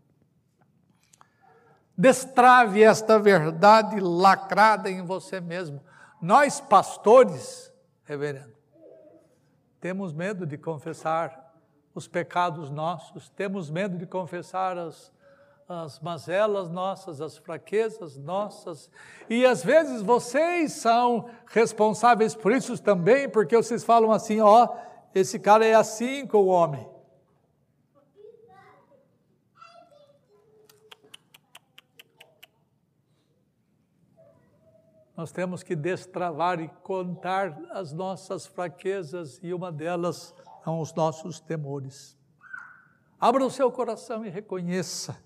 Destrave 1.97 2.83
esta 2.83 3.19
verdade 3.19 3.99
lacrada 4.01 4.91
em 4.91 5.03
você 5.03 5.41
mesmo. 5.41 5.81
Nós, 6.21 6.61
pastores, 6.61 7.73
reverendo, 8.05 8.55
temos 9.81 10.13
medo 10.13 10.47
de 10.47 10.59
confessar 10.59 11.55
os 11.95 12.07
pecados 12.07 12.71
nossos, 12.71 13.29
temos 13.31 13.71
medo 13.71 13.97
de 13.97 14.07
confessar 14.07 14.77
as, 14.77 15.13
as 15.69 16.01
mazelas 16.01 16.69
nossas, 16.69 17.21
as 17.21 17.39
fraquezas 17.39 18.19
nossas. 18.19 18.91
E 19.31 19.47
às 19.47 19.63
vezes 19.65 20.03
vocês 20.03 20.73
são 20.73 21.31
responsáveis 21.47 22.35
por 22.35 22.53
isso 22.53 22.77
também, 22.83 23.29
porque 23.29 23.57
vocês 23.57 23.85
falam 23.85 24.11
assim: 24.11 24.41
ó, 24.41 24.69
esse 25.15 25.39
cara 25.39 25.65
é 25.65 25.75
assim 25.75 26.27
com 26.27 26.39
o 26.39 26.47
homem. 26.47 26.95
nós 35.17 35.31
temos 35.31 35.63
que 35.63 35.77
destravar 35.77 36.61
e 36.61 36.69
contar 36.83 37.57
as 37.71 37.93
nossas 37.93 38.47
fraquezas 38.47 39.39
e 39.43 39.55
uma 39.55 39.71
delas 39.71 40.35
são 40.63 40.81
os 40.81 40.93
nossos 40.93 41.41
temores. 41.41 42.17
Abra 43.21 43.45
o 43.45 43.51
seu 43.51 43.71
coração 43.71 44.25
e 44.25 44.29
reconheça 44.29 45.17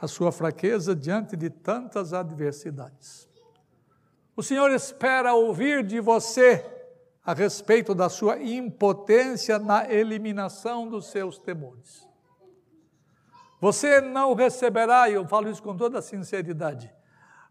a 0.00 0.06
sua 0.06 0.30
fraqueza 0.30 0.94
diante 0.94 1.36
de 1.36 1.50
tantas 1.50 2.12
adversidades. 2.12 3.28
O 4.36 4.42
Senhor 4.42 4.70
espera 4.70 5.34
ouvir 5.34 5.84
de 5.84 5.98
você 5.98 6.64
a 7.26 7.34
respeito 7.34 7.92
da 7.92 8.08
sua 8.08 8.40
impotência 8.40 9.58
na 9.58 9.92
eliminação 9.92 10.88
dos 10.88 11.10
seus 11.10 11.38
temores. 11.38 12.08
Você 13.60 14.00
não 14.00 14.32
receberá, 14.32 15.10
e 15.10 15.14
eu 15.14 15.26
falo 15.26 15.50
isso 15.50 15.60
com 15.60 15.76
toda 15.76 16.00
sinceridade, 16.00 16.94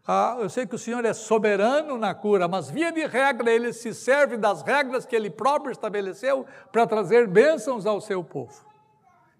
ah, 0.08 0.36
eu 0.38 0.48
sei 0.48 0.64
que 0.64 0.76
o 0.76 0.78
Senhor 0.78 1.04
é 1.04 1.12
soberano 1.12 1.98
na 1.98 2.14
cura, 2.14 2.46
mas 2.46 2.70
via 2.70 2.92
de 2.92 3.04
regra 3.06 3.50
ele 3.50 3.72
se 3.72 3.92
serve 3.92 4.36
das 4.36 4.62
regras 4.62 5.04
que 5.04 5.16
ele 5.16 5.28
próprio 5.28 5.72
estabeleceu 5.72 6.46
para 6.70 6.86
trazer 6.86 7.26
bênçãos 7.26 7.84
ao 7.86 8.00
seu 8.00 8.22
povo. 8.22 8.64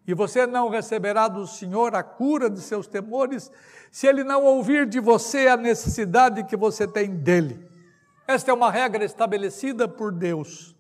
E 0.05 0.13
você 0.13 0.45
não 0.45 0.69
receberá 0.69 1.29
do 1.29 1.47
Senhor 1.47 1.95
a 1.95 2.03
cura 2.03 2.51
de 2.51 2.61
seus 2.61 2.89
temores 2.89 3.51
se 3.93 4.09
ele 4.09 4.25
não 4.25 4.45
ouvir 4.45 4.87
de 4.87 4.99
você 4.99 5.47
a 5.47 5.57
necessidade 5.57 6.43
que 6.45 6.57
você 6.57 6.87
tem 6.87 7.15
dele. 7.15 7.76
Esta 8.27 8.51
é 8.51 8.55
uma 8.55 8.71
regra 8.71 9.05
estabelecida 9.05 9.87
por 9.87 10.11
Deus. 10.11 10.75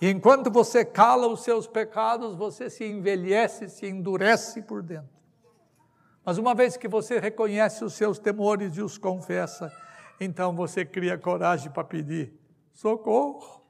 E 0.00 0.08
enquanto 0.08 0.50
você 0.50 0.84
cala 0.84 1.28
os 1.28 1.44
seus 1.44 1.66
pecados, 1.66 2.34
você 2.34 2.68
se 2.68 2.84
envelhece, 2.84 3.68
se 3.68 3.86
endurece 3.86 4.62
por 4.62 4.82
dentro. 4.82 5.20
Mas 6.24 6.38
uma 6.38 6.54
vez 6.54 6.76
que 6.76 6.88
você 6.88 7.18
reconhece 7.18 7.84
os 7.84 7.94
seus 7.94 8.18
temores 8.18 8.76
e 8.76 8.82
os 8.82 8.98
confessa, 8.98 9.70
então 10.18 10.54
você 10.54 10.84
cria 10.84 11.16
coragem 11.16 11.70
para 11.70 11.84
pedir 11.84 12.32
socorro. 12.72 13.62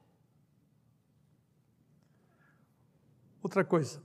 Outra 3.43 3.65
coisa, 3.65 4.03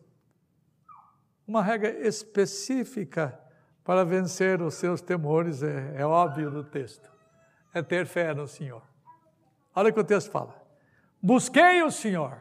uma 1.47 1.61
regra 1.61 1.89
específica 2.07 3.39
para 3.83 4.03
vencer 4.03 4.61
os 4.61 4.73
seus 4.75 4.99
temores, 4.99 5.61
é, 5.61 5.95
é 5.97 6.05
óbvio 6.05 6.49
do 6.49 6.63
texto, 6.63 7.11
é 7.73 7.81
ter 7.83 8.07
fé 8.07 8.33
no 8.33 8.47
Senhor. 8.47 8.94
Olha 9.75 9.89
o 9.89 9.93
que 9.93 9.99
o 9.99 10.03
texto 10.03 10.31
fala. 10.31 10.55
Busquei 11.21 11.83
o 11.83 11.91
Senhor, 11.91 12.39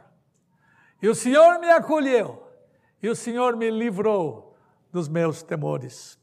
e 1.02 1.08
o 1.08 1.14
Senhor 1.14 1.58
me 1.58 1.70
acolheu, 1.70 2.46
e 3.02 3.08
o 3.08 3.16
Senhor 3.16 3.56
me 3.56 3.70
livrou 3.70 4.56
dos 4.92 5.08
meus 5.08 5.42
temores. 5.42 6.18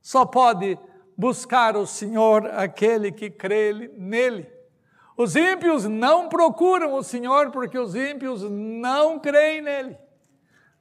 Só 0.00 0.24
pode 0.24 0.78
buscar 1.16 1.76
o 1.76 1.86
Senhor 1.86 2.46
aquele 2.46 3.10
que 3.10 3.30
crê 3.30 3.72
nele. 3.96 4.52
Os 5.16 5.34
ímpios 5.34 5.84
não 5.84 6.28
procuram 6.28 6.94
o 6.94 7.02
Senhor 7.02 7.50
porque 7.50 7.78
os 7.78 7.94
ímpios 7.94 8.42
não 8.42 9.18
creem 9.18 9.62
nele. 9.62 9.98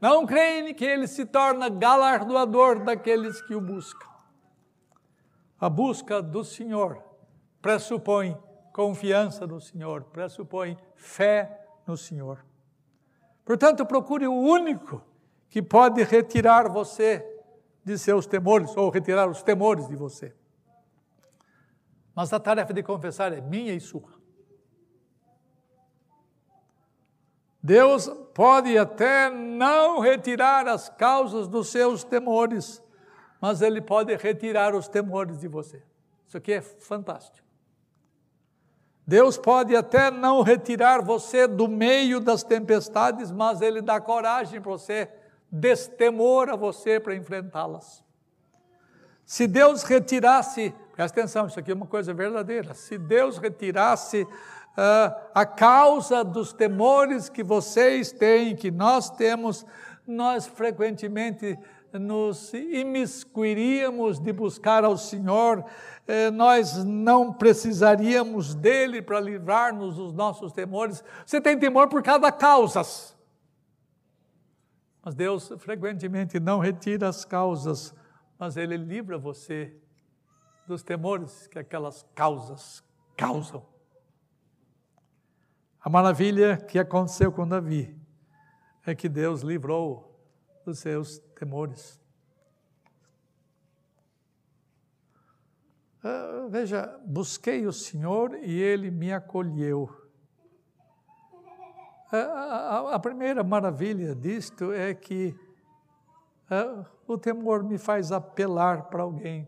Não 0.02 0.26
creem 0.26 0.74
que 0.74 0.84
ele 0.84 1.08
se 1.08 1.26
torna 1.26 1.70
galardoador 1.70 2.84
daqueles 2.84 3.42
que 3.42 3.56
o 3.56 3.62
buscam. 3.62 4.08
A 5.60 5.70
busca 5.70 6.22
do 6.22 6.44
Senhor 6.44 7.02
pressupõe 7.62 8.38
confiança 8.74 9.46
no 9.46 9.62
Senhor, 9.62 10.04
pressupõe 10.06 10.76
fé 10.96 11.66
no 11.86 11.96
Senhor. 11.96 12.44
Portanto, 13.46 13.86
procure 13.86 14.28
o 14.28 14.34
único 14.34 15.02
que 15.50 15.62
pode 15.62 16.04
retirar 16.04 16.68
você 16.68 17.24
de 17.86 17.98
seus 17.98 18.26
temores, 18.26 18.76
ou 18.76 18.90
retirar 18.90 19.30
os 19.30 19.44
temores 19.44 19.88
de 19.88 19.96
você. 19.96 20.34
Mas 22.16 22.34
a 22.34 22.40
tarefa 22.40 22.74
de 22.74 22.82
confessar 22.82 23.32
é 23.32 23.42
minha 23.42 23.74
e 23.74 23.80
sua. 23.80 24.14
Deus 27.62 28.08
pode 28.34 28.78
até 28.78 29.30
não 29.30 30.00
retirar 30.00 30.68
as 30.68 30.90
causas 30.90 31.48
dos 31.48 31.70
seus 31.70 32.04
temores, 32.04 32.84
mas 33.40 33.62
Ele 33.62 33.82
pode 33.82 34.16
retirar 34.16 34.74
os 34.74 34.88
temores 34.88 35.40
de 35.40 35.48
você. 35.48 35.84
Isso 36.28 36.38
aqui 36.38 36.54
é 36.54 36.62
fantástico. 36.62 37.43
Deus 39.06 39.38
pode 39.38 39.76
até 39.76 40.10
não 40.10 40.42
retirar 40.42 41.02
você 41.02 41.46
do 41.46 41.68
meio 41.68 42.20
das 42.20 42.44
tempestades, 42.44 43.32
mas 43.32 43.62
Ele 43.62 43.82
dá 43.82 44.00
coragem 44.00 44.62
para 44.62 44.72
você 44.72 45.10
destemor 45.52 46.50
a 46.50 46.56
você 46.56 47.00
para 47.00 47.16
enfrentá-las. 47.16 48.04
Se 49.26 49.46
Deus 49.46 49.84
retirasse, 49.84 50.74
presta 50.96 51.20
atenção, 51.20 51.48
isso 51.48 51.60
aqui 51.60 51.72
é 51.72 51.76
uma 51.76 51.86
coisa 51.86 52.14
verdadeira. 52.14 52.74
Se 52.74 52.98
Deus 52.98 53.38
retirasse 53.38 54.24
uh, 54.24 55.16
a 55.34 55.46
causa 55.46 56.24
dos 56.24 56.54
temores 56.54 57.30
que 57.30 57.44
vocês 57.44 58.12
têm, 58.12 58.56
que 58.56 58.72
nós 58.72 59.10
temos, 59.10 59.66
nós 60.08 60.48
frequentemente 60.48 61.58
nos 62.00 62.54
imiscuiríamos 62.54 64.20
de 64.20 64.34
buscar 64.34 64.84
ao 64.84 64.98
Senhor, 64.98 65.64
eh, 66.08 66.32
nós 66.32 66.84
não 66.84 67.32
precisaríamos 67.32 68.56
dele 68.56 69.02
para 69.02 69.20
livrar-nos 69.20 69.98
dos 69.98 70.14
nossos 70.14 70.52
temores. 70.52 71.04
Você 71.26 71.40
tem 71.40 71.58
temor 71.58 71.90
por 71.90 72.02
cada 72.02 72.32
causas. 72.32 73.16
Mas 75.04 75.16
Deus 75.16 75.52
frequentemente 75.58 76.40
não 76.40 76.60
retira 76.60 77.10
as 77.10 77.26
causas, 77.26 77.94
mas 78.40 78.58
Ele 78.58 78.78
livra 78.78 79.18
você 79.18 79.76
dos 80.66 80.82
temores 80.82 81.48
que 81.48 81.60
aquelas 81.60 82.06
causas 82.16 82.84
causam. 83.18 83.66
A 85.82 85.90
maravilha 85.90 86.56
que 86.56 86.80
aconteceu 86.80 87.32
com 87.32 87.46
Davi 87.46 87.94
é 88.86 88.96
que 88.96 89.10
Deus 89.10 89.42
livrou 89.42 90.14
dos 90.66 90.80
seus 90.80 91.22
temores. 91.44 92.00
Uh, 96.02 96.50
veja, 96.50 97.00
busquei 97.06 97.66
o 97.68 97.74
Senhor 97.74 98.36
e 98.36 98.62
Ele 98.62 98.90
me 98.90 99.12
acolheu. 99.12 99.90
A, 102.12 102.94
a, 102.94 103.00
primeira 103.00 103.44
maravilha 103.44 104.14
disto 104.14 104.72
é 104.72 104.94
que 104.94 105.36
uh, 106.52 106.86
o 107.08 107.18
temor 107.18 107.64
me 107.64 107.78
faz 107.78 108.12
apelar 108.12 108.84
para 108.84 109.02
alguém 109.02 109.48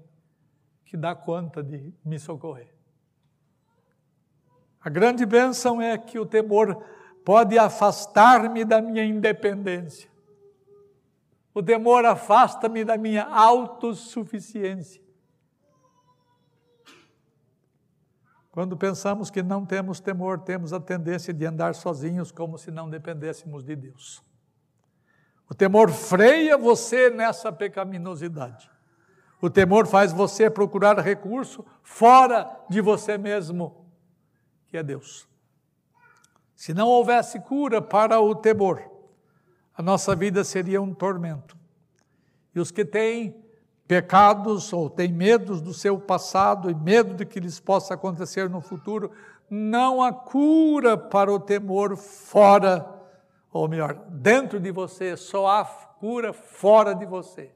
que 0.83 0.97
dá 0.97 1.13
conta 1.13 1.61
de 1.61 1.93
me 2.03 2.17
socorrer. 2.17 2.73
A 4.81 4.89
grande 4.89 5.25
bênção 5.25 5.81
é 5.81 5.97
que 5.97 6.17
o 6.17 6.25
temor 6.25 6.83
pode 7.23 7.57
afastar-me 7.57 8.65
da 8.65 8.81
minha 8.81 9.03
independência. 9.03 10.14
O 11.55 11.63
temor 11.63 12.05
afasta-me 12.05 12.83
da 12.83 12.97
minha 12.97 13.23
autossuficiência. 13.23 15.01
Quando 18.51 18.75
pensamos 18.75 19.29
que 19.29 19.41
não 19.41 19.65
temos 19.65 20.01
temor, 20.01 20.41
temos 20.41 20.73
a 20.73 20.81
tendência 20.81 21.33
de 21.33 21.45
andar 21.45 21.73
sozinhos 21.73 22.29
como 22.29 22.57
se 22.57 22.71
não 22.71 22.89
dependêssemos 22.89 23.63
de 23.63 23.73
Deus. 23.73 24.21
O 25.49 25.55
temor 25.55 25.91
freia 25.91 26.57
você 26.57 27.09
nessa 27.09 27.53
pecaminosidade. 27.53 28.69
O 29.41 29.49
temor 29.49 29.87
faz 29.87 30.11
você 30.11 30.49
procurar 30.49 30.99
recurso 30.99 31.65
fora 31.81 32.49
de 32.69 32.81
você 32.81 33.17
mesmo, 33.17 33.89
que 34.67 34.75
é 34.75 34.83
Deus. 34.83 35.25
Se 36.53 36.73
não 36.73 36.87
houvesse 36.89 37.39
cura 37.39 37.81
para 37.81 38.19
o 38.19 38.35
temor, 38.35 38.94
a 39.77 39.81
nossa 39.81 40.15
vida 40.15 40.43
seria 40.43 40.81
um 40.81 40.93
tormento. 40.93 41.57
E 42.53 42.59
os 42.59 42.71
que 42.71 42.85
têm 42.85 43.35
pecados 43.87 44.71
ou 44.73 44.89
têm 44.89 45.11
medos 45.11 45.61
do 45.61 45.73
seu 45.73 45.99
passado 45.99 46.71
e 46.71 46.75
medo 46.75 47.13
de 47.13 47.25
que 47.25 47.39
lhes 47.39 47.59
possa 47.59 47.93
acontecer 47.93 48.49
no 48.49 48.61
futuro, 48.61 49.11
não 49.49 50.01
há 50.01 50.11
cura 50.11 50.97
para 50.97 51.31
o 51.31 51.39
temor 51.39 51.95
fora, 51.95 52.89
ou 53.51 53.67
melhor, 53.67 53.93
dentro 54.09 54.59
de 54.59 54.71
você, 54.71 55.15
só 55.15 55.47
há 55.47 55.65
cura 55.65 56.33
fora 56.33 56.95
de 56.95 57.05
você. 57.05 57.51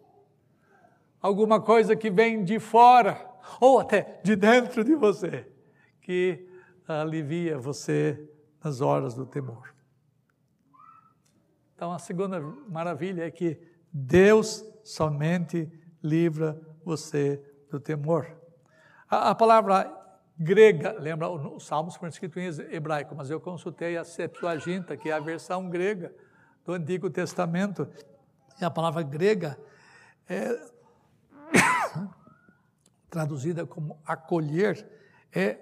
Alguma 1.22 1.60
coisa 1.60 1.96
que 1.96 2.10
vem 2.10 2.44
de 2.44 2.60
fora, 2.60 3.26
ou 3.60 3.80
até 3.80 4.20
de 4.24 4.36
dentro 4.36 4.84
de 4.84 4.96
você, 4.96 5.48
que 6.02 6.48
alivia 6.88 7.58
você 7.58 8.30
nas 8.64 8.82
horas 8.82 9.14
do 9.14 9.26
temor. 9.26 9.79
Então, 11.80 11.94
a 11.94 11.98
segunda 11.98 12.42
maravilha 12.68 13.26
é 13.26 13.32
que 13.32 13.58
Deus 13.90 14.66
somente 14.84 15.72
livra 16.04 16.60
você 16.84 17.42
do 17.72 17.80
temor. 17.80 18.36
A, 19.10 19.30
a 19.30 19.36
palavra 19.36 19.90
grega, 20.38 20.98
lembra, 21.00 21.30
os 21.30 21.66
salmos 21.66 21.96
foram 21.96 22.10
escritos 22.10 22.60
em 22.60 22.76
hebraico, 22.76 23.16
mas 23.16 23.30
eu 23.30 23.40
consultei 23.40 23.96
a 23.96 24.04
Septuaginta, 24.04 24.98
que 24.98 25.10
é 25.10 25.14
a 25.14 25.22
versão 25.22 25.70
grega 25.70 26.14
do 26.66 26.74
Antigo 26.74 27.10
Testamento, 27.10 27.88
e 28.60 28.66
a 28.66 28.70
palavra 28.70 29.02
grega 29.02 29.58
é 30.28 30.62
traduzida 33.10 33.66
como 33.66 34.02
acolher, 34.06 34.86
é 35.34 35.60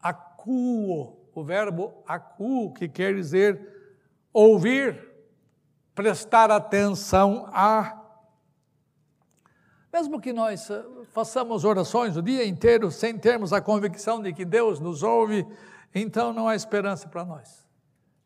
acuo, 0.00 1.28
o 1.34 1.42
verbo 1.42 2.04
acuo, 2.06 2.72
que 2.72 2.88
quer 2.88 3.16
dizer 3.16 3.74
ouvir, 4.32 5.05
prestar 5.96 6.50
atenção 6.50 7.48
a 7.52 8.02
mesmo 9.90 10.20
que 10.20 10.30
nós 10.30 10.68
eh, 10.68 10.84
façamos 11.10 11.64
orações 11.64 12.18
o 12.18 12.22
dia 12.22 12.46
inteiro 12.46 12.90
sem 12.90 13.16
termos 13.16 13.50
a 13.50 13.62
convicção 13.62 14.20
de 14.20 14.30
que 14.30 14.44
Deus 14.44 14.78
nos 14.78 15.02
ouve, 15.02 15.46
então 15.94 16.34
não 16.34 16.46
há 16.46 16.54
esperança 16.54 17.08
para 17.08 17.24
nós. 17.24 17.66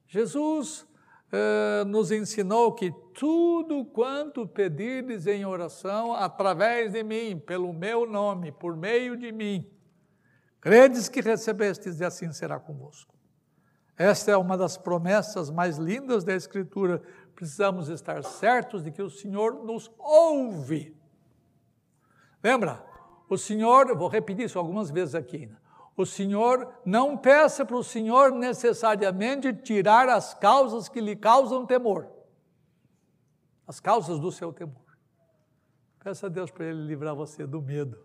Jesus 0.08 0.84
eh, 1.30 1.84
nos 1.86 2.10
ensinou 2.10 2.72
que 2.72 2.92
tudo 3.14 3.84
quanto 3.84 4.48
pedirdes 4.48 5.28
em 5.28 5.46
oração 5.46 6.12
através 6.12 6.90
de 6.90 7.04
mim, 7.04 7.38
pelo 7.38 7.72
meu 7.72 8.04
nome, 8.04 8.50
por 8.50 8.76
meio 8.76 9.16
de 9.16 9.30
mim, 9.30 9.64
credes 10.60 11.08
que 11.08 11.20
recebestes 11.20 12.00
e 12.00 12.04
assim 12.04 12.32
será 12.32 12.58
convosco. 12.58 13.14
Esta 14.00 14.30
é 14.30 14.36
uma 14.38 14.56
das 14.56 14.78
promessas 14.78 15.50
mais 15.50 15.76
lindas 15.76 16.24
da 16.24 16.34
Escritura. 16.34 17.02
Precisamos 17.40 17.88
estar 17.88 18.22
certos 18.22 18.84
de 18.84 18.90
que 18.90 19.00
o 19.00 19.08
Senhor 19.08 19.64
nos 19.64 19.90
ouve. 19.98 20.94
Lembra? 22.44 22.84
O 23.30 23.38
Senhor, 23.38 23.96
vou 23.96 24.08
repetir 24.08 24.44
isso 24.44 24.58
algumas 24.58 24.90
vezes 24.90 25.14
aqui. 25.14 25.46
Né? 25.46 25.56
O 25.96 26.04
Senhor 26.04 26.70
não 26.84 27.16
peça 27.16 27.64
para 27.64 27.78
o 27.78 27.82
Senhor 27.82 28.30
necessariamente 28.30 29.54
tirar 29.54 30.06
as 30.06 30.34
causas 30.34 30.86
que 30.86 31.00
lhe 31.00 31.16
causam 31.16 31.64
temor. 31.64 32.10
As 33.66 33.80
causas 33.80 34.20
do 34.20 34.30
seu 34.30 34.52
temor. 34.52 34.98
Peça 35.98 36.26
a 36.26 36.28
Deus 36.28 36.50
para 36.50 36.66
Ele 36.66 36.82
livrar 36.82 37.14
você 37.14 37.46
do 37.46 37.62
medo 37.62 37.98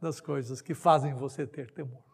das 0.00 0.20
coisas 0.20 0.60
que 0.60 0.74
fazem 0.74 1.14
você 1.14 1.46
ter 1.46 1.70
temor. 1.70 2.09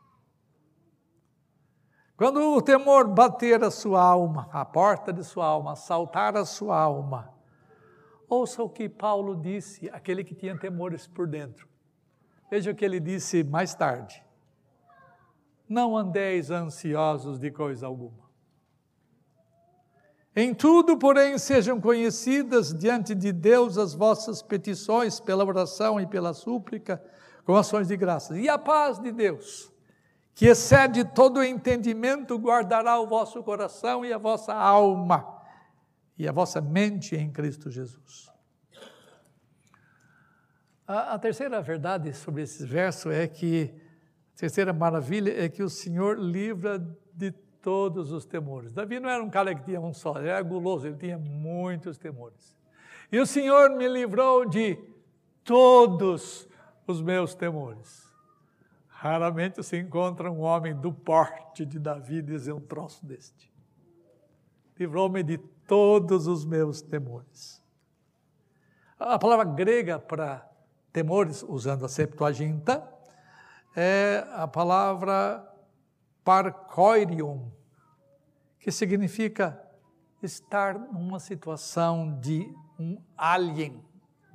Quando 2.17 2.41
o 2.41 2.63
temor 2.63 3.07
bater 3.07 3.63
a 3.63 3.71
sua 3.71 4.03
alma, 4.03 4.49
a 4.51 4.65
porta 4.65 5.13
de 5.13 5.23
sua 5.23 5.47
alma, 5.47 5.73
assaltar 5.73 6.35
a 6.35 6.47
sua 6.47 6.81
alma, 6.81 7.31
ouça 8.27 8.63
o 8.63 8.71
que 8.71 8.89
Paulo 8.89 9.37
disse, 9.37 9.91
aquele 9.91 10.25
que 10.25 10.35
tinha 10.35 10.59
temores 10.59 11.07
por 11.07 11.27
dentro. 11.27 11.69
Veja 12.51 12.71
o 12.71 12.75
que 12.75 12.85
ele 12.85 13.01
disse 13.01 13.45
mais 13.45 13.75
tarde. 13.75 14.25
Não 15.69 15.97
andeis 15.97 16.51
ansiosos 16.51 17.39
de 17.39 17.51
coisa 17.51 17.87
alguma. 17.87 18.25
Em 20.35 20.55
tudo, 20.55 20.97
porém, 20.97 21.37
sejam 21.39 21.81
conhecidas 21.81 22.73
diante 22.73 23.15
de 23.15 23.33
Deus 23.33 23.77
as 23.77 23.95
vossas 23.95 24.43
petições 24.43 25.19
pela 25.19 25.45
oração 25.45 26.01
e 26.01 26.07
pela 26.07 26.33
súplica, 26.33 27.03
com 27.45 27.57
ações 27.57 27.89
de 27.89 27.97
graças. 27.97 28.39
E 28.39 28.49
a 28.49 28.59
paz 28.59 28.99
de 28.99 29.11
Deus, 29.13 29.73
que 30.37 30.45
excede 30.45 31.03
todo 31.03 31.39
o 31.39 31.43
entendimento, 31.43 32.37
guardará 32.37 33.01
o 33.01 33.07
vosso 33.07 33.43
coração 33.43 34.05
e 34.05 34.13
a 34.13 34.19
vossa 34.19 34.53
alma 34.53 35.27
e 36.19 36.29
a 36.29 36.33
vossa 36.33 36.61
mente 36.61 37.17
em 37.17 37.33
Cristo 37.33 37.71
Jesus. 37.71 38.31
A, 40.87 41.15
a 41.15 41.19
terceira 41.19 41.63
verdade 41.63 42.13
sobre 42.13 42.43
esse 42.43 42.67
verso 42.67 43.11
é 43.11 43.27
que, 43.27 43.75
a 44.35 44.39
terceira 44.39 44.75
maravilha 44.75 45.43
é 45.43 45.49
que 45.49 45.63
o 45.63 45.71
Senhor 45.71 46.19
livra 46.19 46.79
de 47.15 47.33
todos 47.63 48.13
os 48.13 48.27
temores. 48.27 48.75
Davi 48.75 49.01
não 49.01 49.09
era 49.09 49.25
um 49.25 49.31
cara 49.31 49.55
que 49.55 49.65
tinha 49.65 49.81
um 49.81 49.95
só, 49.95 50.19
ele 50.19 50.29
era 50.29 50.43
guloso, 50.43 50.87
ele 50.87 50.99
tinha 50.99 51.17
muitos 51.17 51.97
temores. 51.97 52.55
E 53.11 53.19
o 53.19 53.25
Senhor 53.25 53.71
me 53.71 53.89
livrou 53.89 54.47
de 54.47 54.79
todos 55.43 56.47
os 56.87 57.01
meus 57.01 57.35
temores. 57.35 58.06
Raramente 58.99 59.63
se 59.63 59.77
encontra 59.79 60.33
um 60.33 60.41
homem 60.41 60.75
do 60.75 60.91
porte 60.91 61.67
de 61.67 61.79
Davi 61.79 62.23
dizer 62.23 62.55
um 62.55 62.61
troço 62.61 63.05
deste. 63.05 63.53
Livrou-me 64.79 65.23
de 65.23 65.37
todos 65.37 66.27
os 66.27 66.47
meus 66.47 66.81
temores. 66.81 67.63
A 68.99 69.19
palavra 69.19 69.45
grega 69.45 69.99
para 69.99 70.51
temores, 70.95 71.43
usando 71.43 71.85
a 71.85 71.91
Septuaginta, 71.91 72.91
é 73.77 74.27
a 74.33 74.49
palavra 74.49 75.47
parkoirion, 76.25 77.51
que 78.59 78.73
significa 78.73 79.63
estar 80.23 80.79
numa 80.79 81.21
situação 81.21 82.19
de 82.19 82.51
um 82.81 82.99
alien, 83.15 83.85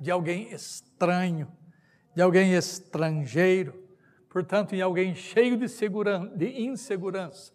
de 0.00 0.12
alguém 0.12 0.52
estranho, 0.52 1.50
de 2.14 2.22
alguém 2.22 2.52
estrangeiro, 2.52 3.81
portanto, 4.32 4.74
em 4.74 4.80
alguém 4.80 5.14
cheio 5.14 5.58
de, 5.58 5.66
de 6.34 6.62
insegurança. 6.62 7.52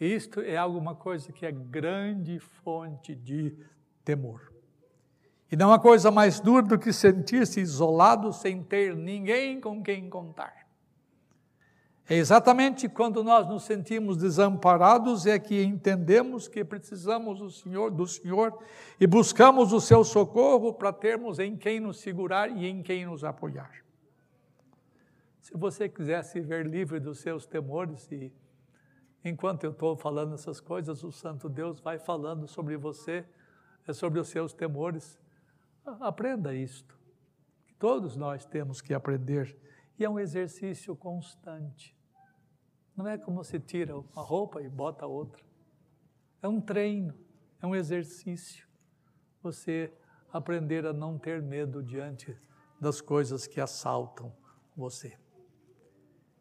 Isto 0.00 0.40
é 0.40 0.56
alguma 0.56 0.92
coisa 0.92 1.30
que 1.30 1.46
é 1.46 1.52
grande 1.52 2.40
fonte 2.40 3.14
de 3.14 3.56
temor. 4.04 4.52
E 5.52 5.56
não 5.56 5.72
há 5.72 5.78
coisa 5.78 6.10
mais 6.10 6.40
dura 6.40 6.66
do 6.66 6.78
que 6.78 6.92
sentir-se 6.92 7.60
isolado 7.60 8.32
sem 8.32 8.60
ter 8.60 8.96
ninguém 8.96 9.60
com 9.60 9.80
quem 9.82 10.10
contar. 10.10 10.66
É 12.08 12.16
exatamente 12.16 12.88
quando 12.88 13.22
nós 13.22 13.48
nos 13.48 13.62
sentimos 13.62 14.16
desamparados 14.16 15.26
é 15.26 15.38
que 15.38 15.62
entendemos 15.62 16.48
que 16.48 16.64
precisamos 16.64 17.38
do 17.38 17.50
Senhor, 17.50 17.88
do 17.88 18.04
Senhor 18.04 18.58
e 18.98 19.06
buscamos 19.06 19.72
o 19.72 19.80
seu 19.80 20.02
socorro 20.02 20.72
para 20.72 20.92
termos 20.92 21.38
em 21.38 21.56
quem 21.56 21.78
nos 21.78 22.00
segurar 22.00 22.50
e 22.50 22.66
em 22.66 22.82
quem 22.82 23.06
nos 23.06 23.22
apoiar. 23.22 23.89
Se 25.50 25.56
você 25.56 25.88
quiser 25.88 26.22
se 26.22 26.40
ver 26.40 26.64
livre 26.64 27.00
dos 27.00 27.18
seus 27.18 27.44
temores, 27.44 28.08
e 28.12 28.32
enquanto 29.24 29.64
eu 29.64 29.72
estou 29.72 29.96
falando 29.96 30.34
essas 30.34 30.60
coisas, 30.60 31.02
o 31.02 31.10
Santo 31.10 31.48
Deus 31.48 31.80
vai 31.80 31.98
falando 31.98 32.46
sobre 32.46 32.76
você, 32.76 33.26
é 33.84 33.92
sobre 33.92 34.20
os 34.20 34.28
seus 34.28 34.52
temores. 34.52 35.18
Aprenda 35.84 36.54
isto. 36.54 36.96
Todos 37.80 38.14
nós 38.14 38.44
temos 38.44 38.80
que 38.80 38.94
aprender. 38.94 39.58
E 39.98 40.04
é 40.04 40.08
um 40.08 40.20
exercício 40.20 40.94
constante. 40.94 41.98
Não 42.96 43.08
é 43.08 43.18
como 43.18 43.42
se 43.42 43.58
tira 43.58 43.98
uma 43.98 44.22
roupa 44.22 44.62
e 44.62 44.68
bota 44.68 45.04
outra. 45.04 45.42
É 46.40 46.46
um 46.46 46.60
treino, 46.60 47.12
é 47.60 47.66
um 47.66 47.74
exercício. 47.74 48.68
Você 49.42 49.92
aprender 50.32 50.86
a 50.86 50.92
não 50.92 51.18
ter 51.18 51.42
medo 51.42 51.82
diante 51.82 52.38
das 52.80 53.00
coisas 53.00 53.48
que 53.48 53.60
assaltam 53.60 54.32
você. 54.76 55.18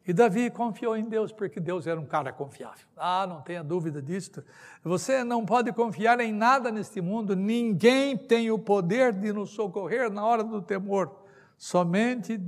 E 0.10 0.14
Davi 0.14 0.49
confiou 0.49 0.97
em 0.97 1.07
Deus, 1.07 1.32
porque 1.32 1.60
Deus 1.60 1.86
era 1.86 1.99
um 1.99 2.05
cara 2.07 2.34
confiável. 2.34 2.88
Ah, 2.97 3.28
não 3.28 3.43
tenha 3.43 3.64
dúvida 3.64 4.01
disso. 4.01 4.43
Você 4.84 5.24
não 5.24 5.45
pode 5.45 5.72
confiar 5.72 6.20
em 6.20 6.34
nada 6.34 6.72
neste 6.72 6.99
mundo, 6.99 7.36
ninguém 7.36 8.18
tem 8.18 8.49
o 8.49 8.57
poder 8.57 9.14
de 9.14 9.32
nos 9.32 9.51
socorrer 9.51 10.10
na 10.10 10.26
hora 10.26 10.43
do 10.43 10.64
temor. 10.64 11.16
Somente 11.55 12.43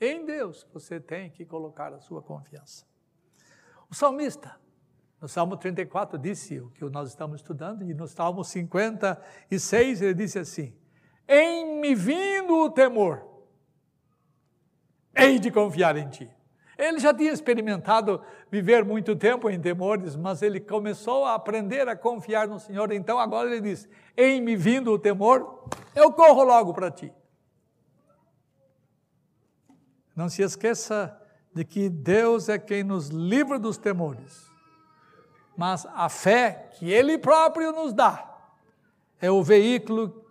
em 0.00 0.26
Deus 0.26 0.66
você 0.74 0.98
tem 0.98 1.30
que 1.30 1.46
colocar 1.46 1.94
a 1.94 2.00
sua 2.00 2.20
confiança. 2.20 2.84
O 3.88 3.94
salmista, 3.94 4.56
no 5.20 5.28
Salmo 5.28 5.56
34, 5.56 6.18
disse 6.18 6.58
o 6.58 6.68
que 6.70 6.84
nós 6.86 7.10
estamos 7.10 7.36
estudando, 7.36 7.88
e 7.88 7.94
no 7.94 8.08
Salmo 8.08 8.42
56 8.42 10.02
ele 10.02 10.14
disse 10.14 10.40
assim: 10.40 10.74
Em 11.28 11.80
me 11.80 11.94
vindo 11.94 12.58
o 12.58 12.68
temor, 12.68 13.24
hei 15.16 15.38
de 15.38 15.52
confiar 15.52 15.96
em 15.96 16.08
ti. 16.08 16.28
Ele 16.76 16.98
já 16.98 17.14
tinha 17.14 17.32
experimentado 17.32 18.20
viver 18.50 18.84
muito 18.84 19.14
tempo 19.14 19.48
em 19.48 19.60
temores, 19.60 20.16
mas 20.16 20.42
ele 20.42 20.60
começou 20.60 21.24
a 21.24 21.34
aprender 21.34 21.88
a 21.88 21.96
confiar 21.96 22.48
no 22.48 22.58
Senhor. 22.58 22.90
Então 22.92 23.18
agora 23.18 23.48
ele 23.48 23.60
diz: 23.60 23.88
Em 24.16 24.40
me 24.40 24.56
vindo 24.56 24.92
o 24.92 24.98
temor, 24.98 25.68
eu 25.94 26.12
corro 26.12 26.42
logo 26.42 26.74
para 26.74 26.90
ti. 26.90 27.12
Não 30.16 30.28
se 30.28 30.42
esqueça 30.42 31.20
de 31.52 31.64
que 31.64 31.88
Deus 31.88 32.48
é 32.48 32.58
quem 32.58 32.82
nos 32.82 33.08
livra 33.08 33.58
dos 33.58 33.76
temores, 33.76 34.50
mas 35.56 35.86
a 35.86 36.08
fé 36.08 36.70
que 36.72 36.90
Ele 36.90 37.16
próprio 37.16 37.72
nos 37.72 37.92
dá 37.92 38.30
é 39.20 39.30
o 39.30 39.42
veículo 39.42 40.24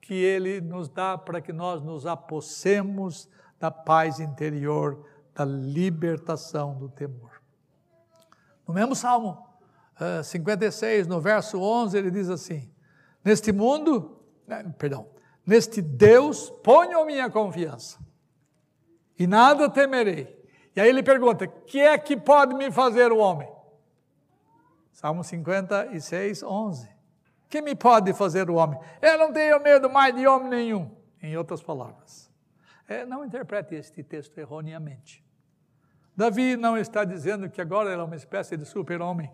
que 0.00 0.14
Ele 0.14 0.60
nos 0.60 0.88
dá 0.88 1.16
para 1.16 1.40
que 1.40 1.52
nós 1.52 1.82
nos 1.82 2.06
apossemos 2.06 3.28
da 3.62 3.70
paz 3.70 4.18
interior, 4.18 5.06
da 5.32 5.44
libertação 5.44 6.76
do 6.76 6.88
temor. 6.88 7.40
No 8.66 8.74
mesmo 8.74 8.96
Salmo 8.96 9.46
uh, 10.00 10.18
eh, 10.18 10.22
56, 10.24 11.06
no 11.06 11.20
verso 11.20 11.60
11, 11.60 11.96
ele 11.96 12.10
diz 12.10 12.28
assim: 12.28 12.68
Neste 13.24 13.52
mundo, 13.52 14.20
né, 14.48 14.64
perdão, 14.76 15.06
neste 15.46 15.80
Deus 15.80 16.50
ponho 16.50 17.06
minha 17.06 17.30
confiança 17.30 18.00
e 19.16 19.28
nada 19.28 19.70
temerei. 19.70 20.44
E 20.74 20.80
aí 20.80 20.88
ele 20.88 21.04
pergunta: 21.04 21.46
que 21.46 21.78
é 21.78 21.96
que 21.96 22.16
pode 22.16 22.56
me 22.56 22.68
fazer 22.72 23.12
o 23.12 23.18
homem? 23.18 23.48
Salmo 24.90 25.22
56, 25.22 26.42
11. 26.42 26.88
Que 27.48 27.62
me 27.62 27.76
pode 27.76 28.12
fazer 28.12 28.50
o 28.50 28.56
homem? 28.56 28.80
Eu 29.00 29.18
não 29.18 29.32
tenho 29.32 29.62
medo 29.62 29.88
mais 29.88 30.12
de 30.16 30.26
homem 30.26 30.48
nenhum. 30.48 30.90
Em 31.22 31.36
outras 31.36 31.62
palavras, 31.62 32.31
é, 32.88 33.04
não 33.04 33.24
interprete 33.24 33.74
este 33.74 34.02
texto 34.02 34.36
erroneamente. 34.38 35.24
Davi 36.16 36.56
não 36.56 36.76
está 36.76 37.04
dizendo 37.04 37.48
que 37.48 37.60
agora 37.60 37.90
ele 37.90 38.00
é 38.00 38.04
uma 38.04 38.16
espécie 38.16 38.56
de 38.56 38.64
super-homem, 38.64 39.32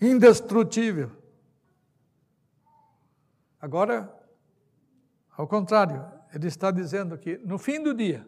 indestrutível. 0.00 1.10
Agora, 3.60 4.12
ao 5.36 5.46
contrário, 5.46 6.04
ele 6.32 6.46
está 6.46 6.70
dizendo 6.70 7.18
que 7.18 7.36
no 7.38 7.58
fim 7.58 7.82
do 7.82 7.92
dia, 7.92 8.26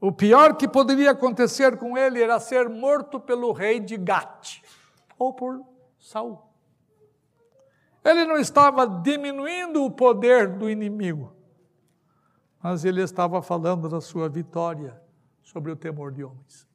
o 0.00 0.12
pior 0.12 0.56
que 0.56 0.68
poderia 0.68 1.12
acontecer 1.12 1.78
com 1.78 1.96
ele 1.96 2.22
era 2.22 2.38
ser 2.38 2.68
morto 2.68 3.18
pelo 3.18 3.52
rei 3.52 3.80
de 3.80 3.96
Gate 3.96 4.62
ou 5.18 5.32
por 5.32 5.64
Saul. 5.98 6.53
Ele 8.04 8.26
não 8.26 8.36
estava 8.36 8.86
diminuindo 8.86 9.82
o 9.82 9.90
poder 9.90 10.58
do 10.58 10.68
inimigo, 10.68 11.34
mas 12.62 12.84
ele 12.84 13.00
estava 13.00 13.40
falando 13.40 13.88
da 13.88 14.00
sua 14.00 14.28
vitória 14.28 15.00
sobre 15.42 15.72
o 15.72 15.76
temor 15.76 16.12
de 16.12 16.22
homens. 16.22 16.68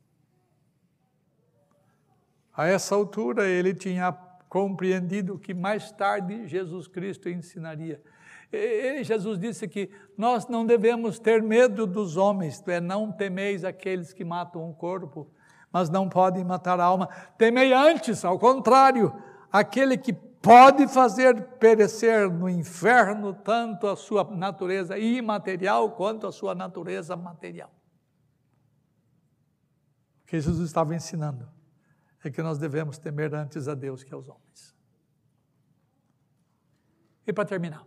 A 2.56 2.66
essa 2.66 2.96
altura 2.96 3.48
ele 3.48 3.74
tinha 3.74 4.12
compreendido 4.50 5.38
que 5.38 5.54
mais 5.54 5.92
tarde 5.92 6.48
Jesus 6.48 6.88
Cristo 6.88 7.30
ensinaria. 7.30 8.02
E 8.52 9.04
Jesus 9.04 9.38
disse 9.38 9.68
que 9.68 9.92
nós 10.18 10.48
não 10.48 10.66
devemos 10.66 11.20
ter 11.20 11.44
medo 11.44 11.86
dos 11.86 12.18
homens, 12.18 12.64
é, 12.68 12.82
não 12.82 13.12
temeis 13.12 13.64
aqueles 13.64 14.12
que 14.12 14.26
matam 14.26 14.68
o 14.68 14.74
corpo, 14.74 15.30
mas 15.72 15.90
não 15.90 16.10
podem 16.10 16.44
matar 16.44 16.80
a 16.80 16.86
alma. 16.86 17.08
Temei 17.38 17.72
antes, 17.72 18.26
ao 18.26 18.40
contrário, 18.40 19.14
aquele 19.52 19.96
que 19.96 20.18
pode 20.42 20.88
fazer 20.88 21.58
perecer 21.58 22.32
no 22.32 22.50
inferno 22.50 23.34
tanto 23.34 23.88
a 23.88 23.96
sua 23.96 24.24
natureza 24.24 24.98
imaterial 24.98 25.92
quanto 25.96 26.28
a 26.28 26.32
sua 26.32 26.56
natureza 26.56 27.16
material. 27.16 27.74
O 30.24 30.26
que 30.28 30.40
Jesus 30.40 30.60
estava 30.68 30.96
ensinando 30.96 31.50
é 32.24 32.30
que 32.30 32.42
nós 32.42 32.58
devemos 32.58 32.98
temer 32.98 33.34
antes 33.34 33.68
a 33.68 33.74
Deus 33.74 34.04
que 34.04 34.14
aos 34.14 34.28
homens. 34.28 34.76
E 37.26 37.34
para 37.34 37.46
terminar, 37.46 37.86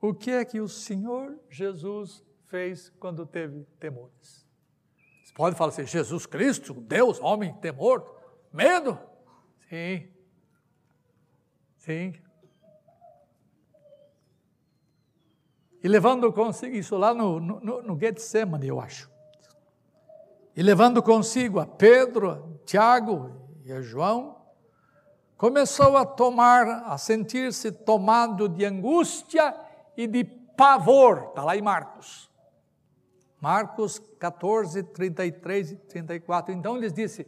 o 0.00 0.14
que 0.14 0.30
é 0.30 0.44
que 0.44 0.60
o 0.60 0.68
Senhor 0.68 1.38
Jesus 1.48 2.24
fez 2.46 2.90
quando 3.00 3.26
teve 3.26 3.64
temores? 3.78 4.46
Você 5.22 5.32
pode 5.34 5.56
falar 5.56 5.70
assim: 5.70 5.86
Jesus 5.86 6.26
Cristo, 6.26 6.74
Deus, 6.74 7.18
homem, 7.20 7.54
temor, 7.54 8.20
medo? 8.52 8.98
Sim. 9.68 10.13
Sim. 11.84 12.14
E 15.82 15.86
levando 15.86 16.32
consigo, 16.32 16.74
isso 16.74 16.96
lá 16.96 17.12
no, 17.12 17.38
no, 17.38 17.82
no 17.82 17.98
Getsemane, 17.98 18.66
eu 18.66 18.80
acho. 18.80 19.10
E 20.56 20.62
levando 20.62 21.02
consigo 21.02 21.60
a 21.60 21.66
Pedro, 21.66 22.30
a 22.30 22.42
Tiago 22.64 23.60
e 23.66 23.70
a 23.70 23.82
João, 23.82 24.46
começou 25.36 25.94
a 25.98 26.06
tomar, 26.06 26.66
a 26.90 26.96
sentir-se 26.96 27.70
tomado 27.70 28.48
de 28.48 28.64
angústia 28.64 29.54
e 29.94 30.06
de 30.06 30.24
pavor. 30.24 31.26
Está 31.28 31.44
lá 31.44 31.54
em 31.54 31.60
Marcos. 31.60 32.30
Marcos 33.42 33.98
14, 34.18 34.84
33 34.84 35.72
e 35.72 35.76
34. 35.76 36.54
Então 36.54 36.78
lhes 36.78 36.94
disse: 36.94 37.26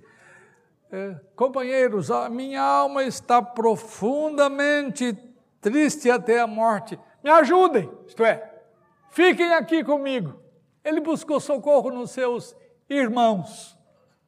eh, 0.90 1.16
Companheiros, 1.34 2.10
a 2.10 2.28
minha 2.28 2.62
alma 2.62 3.02
está 3.02 3.42
profundamente 3.42 5.12
triste 5.60 6.10
até 6.10 6.40
a 6.40 6.46
morte. 6.46 6.98
Me 7.22 7.30
ajudem, 7.30 7.90
isto 8.06 8.24
é, 8.24 8.62
fiquem 9.10 9.52
aqui 9.52 9.82
comigo. 9.82 10.40
Ele 10.84 11.00
buscou 11.00 11.40
socorro 11.40 11.90
nos 11.90 12.12
seus 12.12 12.54
irmãos 12.88 13.76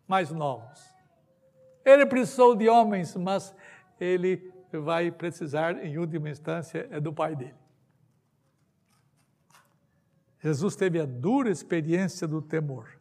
mais 0.06 0.30
novos. 0.30 0.92
Ele 1.84 2.04
precisou 2.04 2.56
de 2.56 2.68
homens, 2.68 3.14
mas 3.14 3.54
ele 4.00 4.52
vai 4.72 5.11
precisar, 5.11 5.84
em 5.84 5.96
última 5.96 6.28
instância, 6.28 6.88
é 6.90 6.98
do 6.98 7.12
pai 7.12 7.36
dele. 7.36 7.54
Jesus 10.40 10.76
teve 10.76 11.00
a 11.00 11.06
dura 11.06 11.50
experiência 11.50 12.26
do 12.26 12.42
temor. 12.42 12.97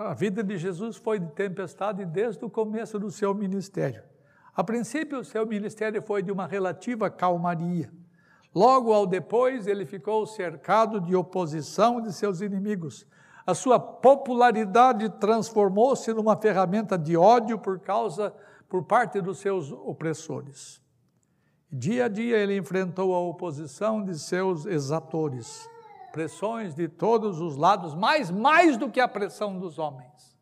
A 0.00 0.14
vida 0.14 0.44
de 0.44 0.56
Jesus 0.56 0.96
foi 0.96 1.18
de 1.18 1.26
tempestade 1.32 2.04
desde 2.04 2.44
o 2.44 2.48
começo 2.48 3.00
do 3.00 3.10
seu 3.10 3.34
ministério. 3.34 4.04
A 4.54 4.62
princípio, 4.62 5.18
o 5.18 5.24
seu 5.24 5.44
ministério 5.44 6.00
foi 6.00 6.22
de 6.22 6.30
uma 6.30 6.46
relativa 6.46 7.10
calmaria. 7.10 7.90
Logo 8.54 8.92
ao 8.92 9.04
depois, 9.04 9.66
ele 9.66 9.84
ficou 9.84 10.24
cercado 10.24 11.00
de 11.00 11.16
oposição 11.16 12.00
de 12.00 12.12
seus 12.12 12.40
inimigos. 12.40 13.04
A 13.44 13.54
sua 13.54 13.80
popularidade 13.80 15.08
transformou-se 15.18 16.12
numa 16.12 16.36
ferramenta 16.36 16.96
de 16.96 17.16
ódio 17.16 17.58
por 17.58 17.80
causa 17.80 18.32
por 18.68 18.84
parte 18.84 19.20
dos 19.20 19.38
seus 19.38 19.72
opressores. 19.72 20.80
Dia 21.72 22.04
a 22.04 22.08
dia 22.08 22.36
ele 22.36 22.56
enfrentou 22.56 23.12
a 23.16 23.18
oposição 23.18 24.04
de 24.04 24.16
seus 24.16 24.64
exatores, 24.64 25.68
pressões 26.12 26.74
de 26.74 26.88
todos 26.88 27.40
os 27.40 27.56
lados, 27.56 27.94
mais 27.94 28.30
mais 28.30 28.76
do 28.76 28.90
que 28.90 29.00
a 29.00 29.08
pressão 29.08 29.58
dos 29.58 29.78
homens. 29.78 30.36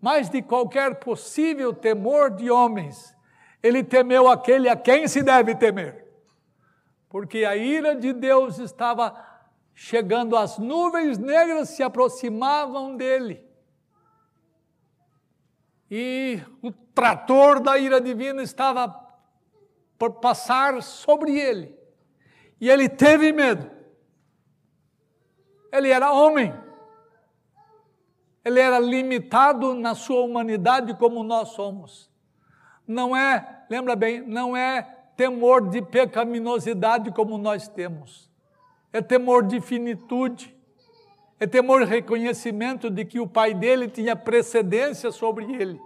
Mais 0.00 0.28
de 0.28 0.42
qualquer 0.42 0.96
possível 0.96 1.72
temor 1.72 2.30
de 2.30 2.50
homens, 2.50 3.16
ele 3.62 3.84
temeu 3.84 4.28
aquele 4.28 4.68
a 4.68 4.76
quem 4.76 5.06
se 5.06 5.22
deve 5.22 5.54
temer. 5.54 6.06
Porque 7.08 7.44
a 7.44 7.56
ira 7.56 7.94
de 7.94 8.12
Deus 8.12 8.58
estava 8.58 9.14
chegando, 9.74 10.36
as 10.36 10.58
nuvens 10.58 11.18
negras 11.18 11.70
se 11.70 11.82
aproximavam 11.82 12.96
dele 12.96 13.52
e 15.94 16.40
o 16.62 16.72
trator 16.72 17.60
da 17.60 17.76
ira 17.76 18.00
divina 18.00 18.42
estava 18.42 18.98
por 19.98 20.20
passar 20.20 20.82
sobre 20.82 21.38
ele. 21.38 21.78
E 22.58 22.70
ele 22.70 22.88
teve 22.88 23.30
medo. 23.30 23.70
Ele 25.72 25.88
era 25.88 26.12
homem. 26.12 26.54
Ele 28.44 28.60
era 28.60 28.78
limitado 28.78 29.74
na 29.74 29.94
sua 29.94 30.22
humanidade 30.22 30.94
como 30.94 31.24
nós 31.24 31.48
somos. 31.48 32.10
Não 32.86 33.16
é, 33.16 33.64
lembra 33.70 33.96
bem, 33.96 34.20
não 34.20 34.56
é 34.56 34.82
temor 35.16 35.70
de 35.70 35.80
pecaminosidade 35.80 37.10
como 37.10 37.38
nós 37.38 37.66
temos. 37.66 38.30
É 38.92 39.00
temor 39.00 39.44
de 39.44 39.60
finitude 39.60 40.54
é 41.42 41.46
temor 41.46 41.82
e 41.82 41.84
reconhecimento 41.84 42.88
de 42.88 43.04
que 43.04 43.18
o 43.18 43.26
pai 43.26 43.52
dele 43.52 43.88
tinha 43.88 44.14
precedência 44.14 45.10
sobre 45.10 45.52
ele. 45.52 45.76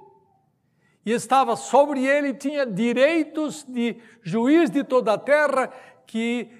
E 1.02 1.12
estava 1.12 1.56
sobre 1.56 2.04
ele, 2.04 2.34
tinha 2.34 2.66
direitos 2.66 3.64
de 3.66 3.96
juiz 4.22 4.68
de 4.68 4.84
toda 4.84 5.14
a 5.14 5.18
terra, 5.18 5.72
que 6.06 6.50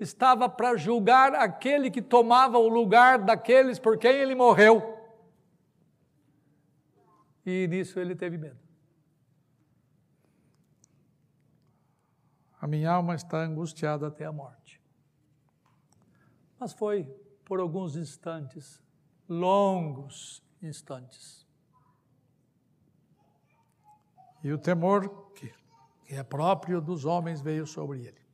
estava 0.00 0.48
para 0.48 0.76
julgar 0.76 1.34
aquele 1.34 1.90
que 1.90 2.00
tomava 2.00 2.58
o 2.58 2.68
lugar 2.68 3.18
daqueles 3.18 3.78
por 3.78 3.98
quem 3.98 4.12
ele 4.12 4.34
morreu. 4.34 4.94
E 7.44 7.66
nisso 7.68 7.98
ele 7.98 8.14
teve 8.14 8.38
medo. 8.38 8.58
A 12.60 12.66
minha 12.66 12.90
alma 12.90 13.14
está 13.14 13.38
angustiada 13.38 14.08
até 14.08 14.24
a 14.24 14.32
morte. 14.32 14.80
Mas 16.58 16.72
foi 16.72 17.04
por 17.44 17.60
alguns 17.60 17.96
instantes, 17.96 18.82
longos 19.28 20.42
instantes. 20.62 21.46
E 24.42 24.52
o 24.52 24.58
temor 24.58 25.32
que, 25.32 25.52
é 26.08 26.22
próprio 26.22 26.80
dos 26.80 27.04
homens 27.04 27.40
veio 27.40 27.66
sobre 27.66 28.06
ele. 28.06 28.25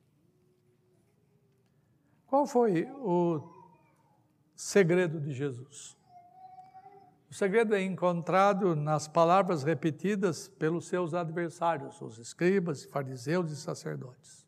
Qual 2.33 2.47
foi 2.47 2.91
o 2.93 3.43
segredo 4.57 5.21
de 5.21 5.35
Jesus? 5.35 5.95
O 7.31 7.35
segredo 7.35 7.75
é 7.75 7.83
encontrado 7.83 8.75
nas 8.75 9.07
palavras 9.07 9.63
repetidas 9.63 10.49
pelos 10.49 10.87
seus 10.87 11.13
adversários, 11.13 12.01
os 12.01 12.19
escribas, 12.19 12.87
fariseus 12.87 13.51
e 13.51 13.57
sacerdotes. 13.57 14.47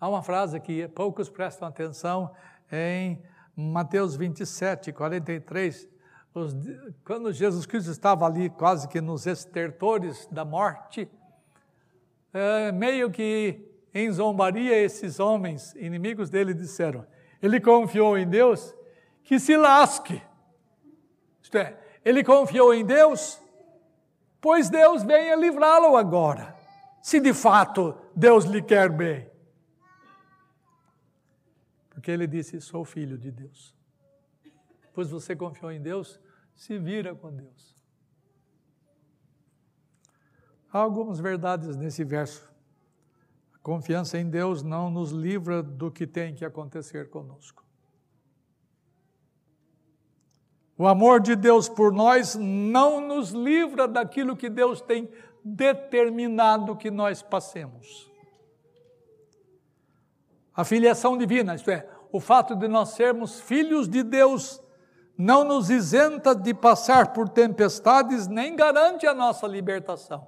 Há 0.00 0.08
uma 0.08 0.22
frase 0.22 0.58
que 0.58 0.88
poucos 0.88 1.28
prestam 1.28 1.68
atenção 1.68 2.34
em 2.72 3.22
Mateus 3.54 4.16
27, 4.16 4.90
43, 4.90 5.86
os, 6.32 6.56
quando 7.04 7.30
Jesus 7.30 7.66
Cristo 7.66 7.90
estava 7.90 8.24
ali 8.24 8.48
quase 8.48 8.88
que 8.88 9.02
nos 9.02 9.26
estertores 9.26 10.26
da 10.32 10.46
morte, 10.46 11.06
é, 12.32 12.72
meio 12.72 13.10
que 13.10 13.69
em 13.92 14.10
zombaria 14.10 14.76
esses 14.76 15.18
homens, 15.18 15.74
inimigos 15.74 16.30
dele, 16.30 16.54
disseram: 16.54 17.06
ele 17.42 17.60
confiou 17.60 18.18
em 18.18 18.28
Deus, 18.28 18.74
que 19.22 19.38
se 19.38 19.56
lasque. 19.56 20.22
Isto 21.42 21.58
é, 21.58 21.78
ele 22.04 22.22
confiou 22.22 22.74
em 22.74 22.84
Deus, 22.84 23.40
pois 24.40 24.68
Deus 24.68 25.02
venha 25.02 25.36
livrá-lo 25.36 25.96
agora, 25.96 26.56
se 27.02 27.18
de 27.18 27.32
fato 27.32 27.96
Deus 28.14 28.44
lhe 28.44 28.62
quer 28.62 28.90
bem. 28.90 29.30
Porque 31.88 32.10
ele 32.10 32.26
disse: 32.26 32.60
Sou 32.60 32.84
filho 32.84 33.16
de 33.16 33.30
Deus. 33.30 33.74
Pois 34.92 35.10
você 35.10 35.34
confiou 35.34 35.72
em 35.72 35.80
Deus, 35.80 36.20
se 36.54 36.78
vira 36.78 37.14
com 37.14 37.34
Deus. 37.34 37.74
Há 40.72 40.78
algumas 40.78 41.18
verdades 41.18 41.76
nesse 41.76 42.04
verso. 42.04 42.49
Confiança 43.62 44.18
em 44.18 44.28
Deus 44.28 44.62
não 44.62 44.90
nos 44.90 45.10
livra 45.10 45.62
do 45.62 45.90
que 45.90 46.06
tem 46.06 46.34
que 46.34 46.44
acontecer 46.44 47.10
conosco. 47.10 47.64
O 50.78 50.86
amor 50.86 51.20
de 51.20 51.36
Deus 51.36 51.68
por 51.68 51.92
nós 51.92 52.34
não 52.36 53.06
nos 53.06 53.32
livra 53.32 53.86
daquilo 53.86 54.34
que 54.34 54.48
Deus 54.48 54.80
tem 54.80 55.10
determinado 55.44 56.74
que 56.74 56.90
nós 56.90 57.20
passemos. 57.22 58.10
A 60.54 60.64
filiação 60.64 61.18
divina, 61.18 61.54
isto 61.54 61.70
é, 61.70 61.86
o 62.10 62.18
fato 62.18 62.54
de 62.54 62.66
nós 62.66 62.90
sermos 62.90 63.40
filhos 63.40 63.88
de 63.88 64.02
Deus, 64.02 64.62
não 65.16 65.44
nos 65.44 65.68
isenta 65.68 66.34
de 66.34 66.54
passar 66.54 67.12
por 67.12 67.28
tempestades, 67.28 68.26
nem 68.26 68.56
garante 68.56 69.06
a 69.06 69.12
nossa 69.12 69.46
libertação. 69.46 70.26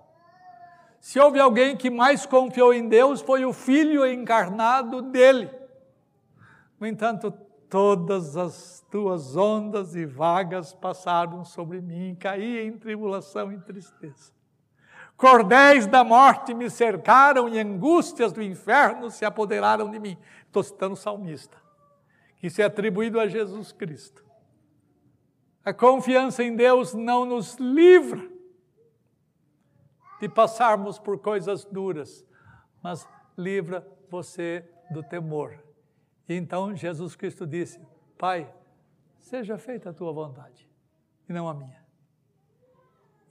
Se 1.03 1.19
houve 1.19 1.41
alguém 1.41 1.77
que 1.77 1.91
mais 1.91 2.25
confiou 2.25 2.73
em 2.73 2.89
Deus, 2.89 3.21
foi 3.21 3.45
o 3.45 3.53
Filho 3.53 4.07
encarnado 4.07 5.03
dele. 5.03 5.51
No 6.79 6.87
entanto, 6.87 7.33
todas 7.69 8.37
as 8.37 8.87
tuas 8.89 9.37
ondas 9.37 9.97
e 9.97 10.07
vagas 10.07 10.73
passaram 10.73 11.45
sobre 11.45 11.81
mim, 11.81 12.15
caí 12.15 12.61
em 12.61 12.79
tribulação 12.79 13.53
e 13.53 13.59
tristeza. 13.59 14.31
Cordéis 15.17 15.89
da 15.89 16.05
morte 16.05 16.55
me 16.55 16.71
cercaram 16.71 17.49
e 17.49 17.59
angústias 17.59 18.33
do 18.33 18.41
inferno 18.41 19.11
se 19.11 19.25
apoderaram 19.25 19.91
de 19.91 19.99
mim. 19.99 20.17
Estou 20.47 20.63
citando 20.63 20.95
o 20.95 20.97
salmista, 20.97 21.57
que 22.39 22.47
isso 22.47 22.63
é 22.63 22.65
atribuído 22.65 23.19
a 23.19 23.27
Jesus 23.27 23.73
Cristo. 23.73 24.25
A 25.65 25.75
confiança 25.75 26.45
em 26.45 26.55
Deus 26.55 26.95
não 26.95 27.25
nos 27.25 27.57
livra 27.57 28.32
de 30.23 30.29
passarmos 30.29 30.99
por 30.99 31.19
coisas 31.19 31.67
duras, 31.67 32.25
mas 32.83 33.07
livra 33.37 33.87
você 34.09 34.65
do 34.91 35.03
temor. 35.03 35.63
E 36.27 36.35
então 36.35 36.75
Jesus 36.75 37.15
Cristo 37.15 37.47
disse: 37.47 37.79
Pai, 38.17 38.51
seja 39.19 39.59
feita 39.59 39.91
a 39.91 39.93
tua 39.93 40.15
vontade 40.15 40.67
e 41.29 41.33
não 41.35 41.47
a 41.47 41.53
minha 41.53 41.83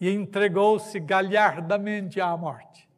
e 0.01 0.09
entregou-se 0.09 0.99
galhardamente 0.99 2.19
à 2.19 2.35
morte. 2.35 2.89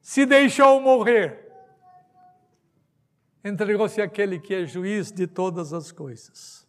Se 0.00 0.24
deixou 0.24 0.80
morrer, 0.80 1.50
entregou-se 3.44 4.00
àquele 4.00 4.38
que 4.38 4.54
é 4.54 4.64
juiz 4.64 5.10
de 5.10 5.26
todas 5.26 5.72
as 5.72 5.90
coisas. 5.90 6.64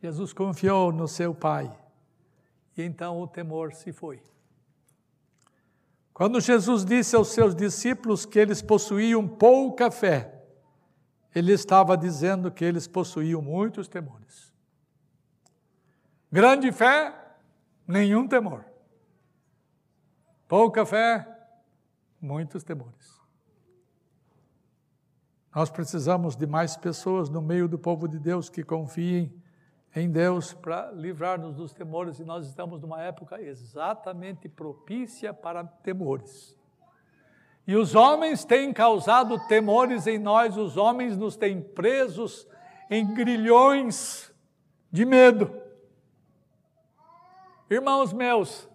Jesus 0.00 0.32
confiou 0.32 0.92
no 0.92 1.08
seu 1.08 1.34
Pai 1.34 1.79
então 2.84 3.20
o 3.20 3.26
temor 3.26 3.72
se 3.72 3.92
foi. 3.92 4.22
Quando 6.12 6.40
Jesus 6.40 6.84
disse 6.84 7.16
aos 7.16 7.28
seus 7.28 7.54
discípulos 7.54 8.26
que 8.26 8.38
eles 8.38 8.60
possuíam 8.60 9.26
pouca 9.26 9.90
fé, 9.90 10.40
ele 11.34 11.52
estava 11.52 11.96
dizendo 11.96 12.50
que 12.50 12.64
eles 12.64 12.86
possuíam 12.86 13.40
muitos 13.40 13.88
temores. 13.88 14.52
Grande 16.30 16.70
fé, 16.72 17.14
nenhum 17.86 18.28
temor. 18.28 18.64
Pouca 20.46 20.84
fé, 20.84 21.26
muitos 22.20 22.62
temores. 22.62 23.18
Nós 25.54 25.70
precisamos 25.70 26.36
de 26.36 26.46
mais 26.46 26.76
pessoas 26.76 27.28
no 27.28 27.40
meio 27.40 27.66
do 27.66 27.78
povo 27.78 28.06
de 28.06 28.18
Deus 28.18 28.48
que 28.48 28.62
confiem 28.62 29.32
em 29.94 30.10
Deus 30.10 30.52
para 30.52 30.92
livrar-nos 30.92 31.56
dos 31.56 31.72
temores, 31.72 32.20
e 32.20 32.24
nós 32.24 32.46
estamos 32.46 32.80
numa 32.80 33.02
época 33.02 33.40
exatamente 33.40 34.48
propícia 34.48 35.34
para 35.34 35.64
temores. 35.64 36.56
E 37.66 37.74
os 37.74 37.94
homens 37.94 38.44
têm 38.44 38.72
causado 38.72 39.38
temores 39.46 40.06
em 40.06 40.18
nós, 40.18 40.56
os 40.56 40.76
homens 40.76 41.16
nos 41.16 41.36
têm 41.36 41.60
presos 41.60 42.46
em 42.88 43.14
grilhões 43.14 44.32
de 44.90 45.04
medo. 45.04 45.52
Irmãos 47.68 48.12
meus, 48.12 48.68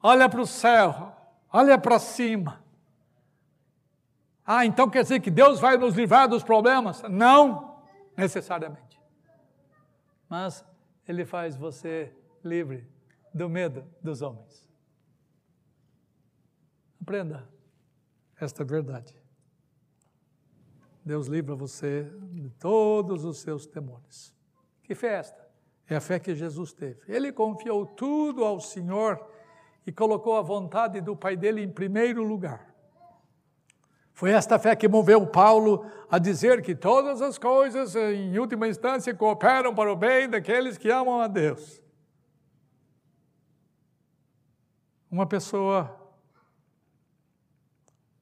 olha 0.00 0.28
para 0.28 0.40
o 0.40 0.46
céu, 0.46 1.12
olha 1.52 1.76
para 1.76 1.98
cima. 1.98 2.62
Ah, 4.46 4.64
então 4.64 4.88
quer 4.88 5.02
dizer 5.02 5.20
que 5.20 5.30
Deus 5.30 5.60
vai 5.60 5.76
nos 5.76 5.94
livrar 5.94 6.28
dos 6.28 6.42
problemas? 6.42 7.02
Não, 7.02 7.82
necessariamente. 8.16 8.87
Mas 10.28 10.64
Ele 11.06 11.24
faz 11.24 11.56
você 11.56 12.12
livre 12.44 12.86
do 13.32 13.48
medo 13.48 13.84
dos 14.02 14.22
homens. 14.22 14.68
Aprenda 17.00 17.48
esta 18.40 18.64
verdade. 18.64 19.16
Deus 21.04 21.26
livra 21.26 21.54
você 21.54 22.04
de 22.32 22.50
todos 22.50 23.24
os 23.24 23.38
seus 23.38 23.66
temores. 23.66 24.34
Que 24.82 24.94
festa! 24.94 25.48
É 25.88 25.96
a 25.96 26.00
fé 26.00 26.18
que 26.18 26.34
Jesus 26.34 26.74
teve. 26.74 27.00
Ele 27.08 27.32
confiou 27.32 27.86
tudo 27.86 28.44
ao 28.44 28.60
Senhor 28.60 29.26
e 29.86 29.92
colocou 29.92 30.36
a 30.36 30.42
vontade 30.42 31.00
do 31.00 31.16
Pai 31.16 31.34
dele 31.34 31.62
em 31.62 31.70
primeiro 31.70 32.22
lugar. 32.22 32.67
Foi 34.18 34.32
esta 34.32 34.58
fé 34.58 34.74
que 34.74 34.88
moveu 34.88 35.24
Paulo 35.24 35.86
a 36.10 36.18
dizer 36.18 36.60
que 36.60 36.74
todas 36.74 37.22
as 37.22 37.38
coisas, 37.38 37.94
em 37.94 38.36
última 38.36 38.66
instância, 38.66 39.14
cooperam 39.14 39.72
para 39.72 39.92
o 39.92 39.94
bem 39.94 40.28
daqueles 40.28 40.76
que 40.76 40.90
amam 40.90 41.20
a 41.20 41.28
Deus. 41.28 41.80
Uma 45.08 45.24
pessoa 45.24 45.96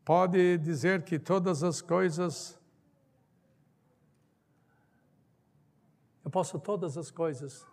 pode 0.05 0.59
dizer 0.59 1.03
que 1.03 1.19
todas 1.19 1.65
as 1.65 1.81
coisas 1.81 2.61
Eu 6.23 6.31
posso 6.31 6.59
todas 6.59 6.99
as 6.99 7.11
coisas 7.11 7.67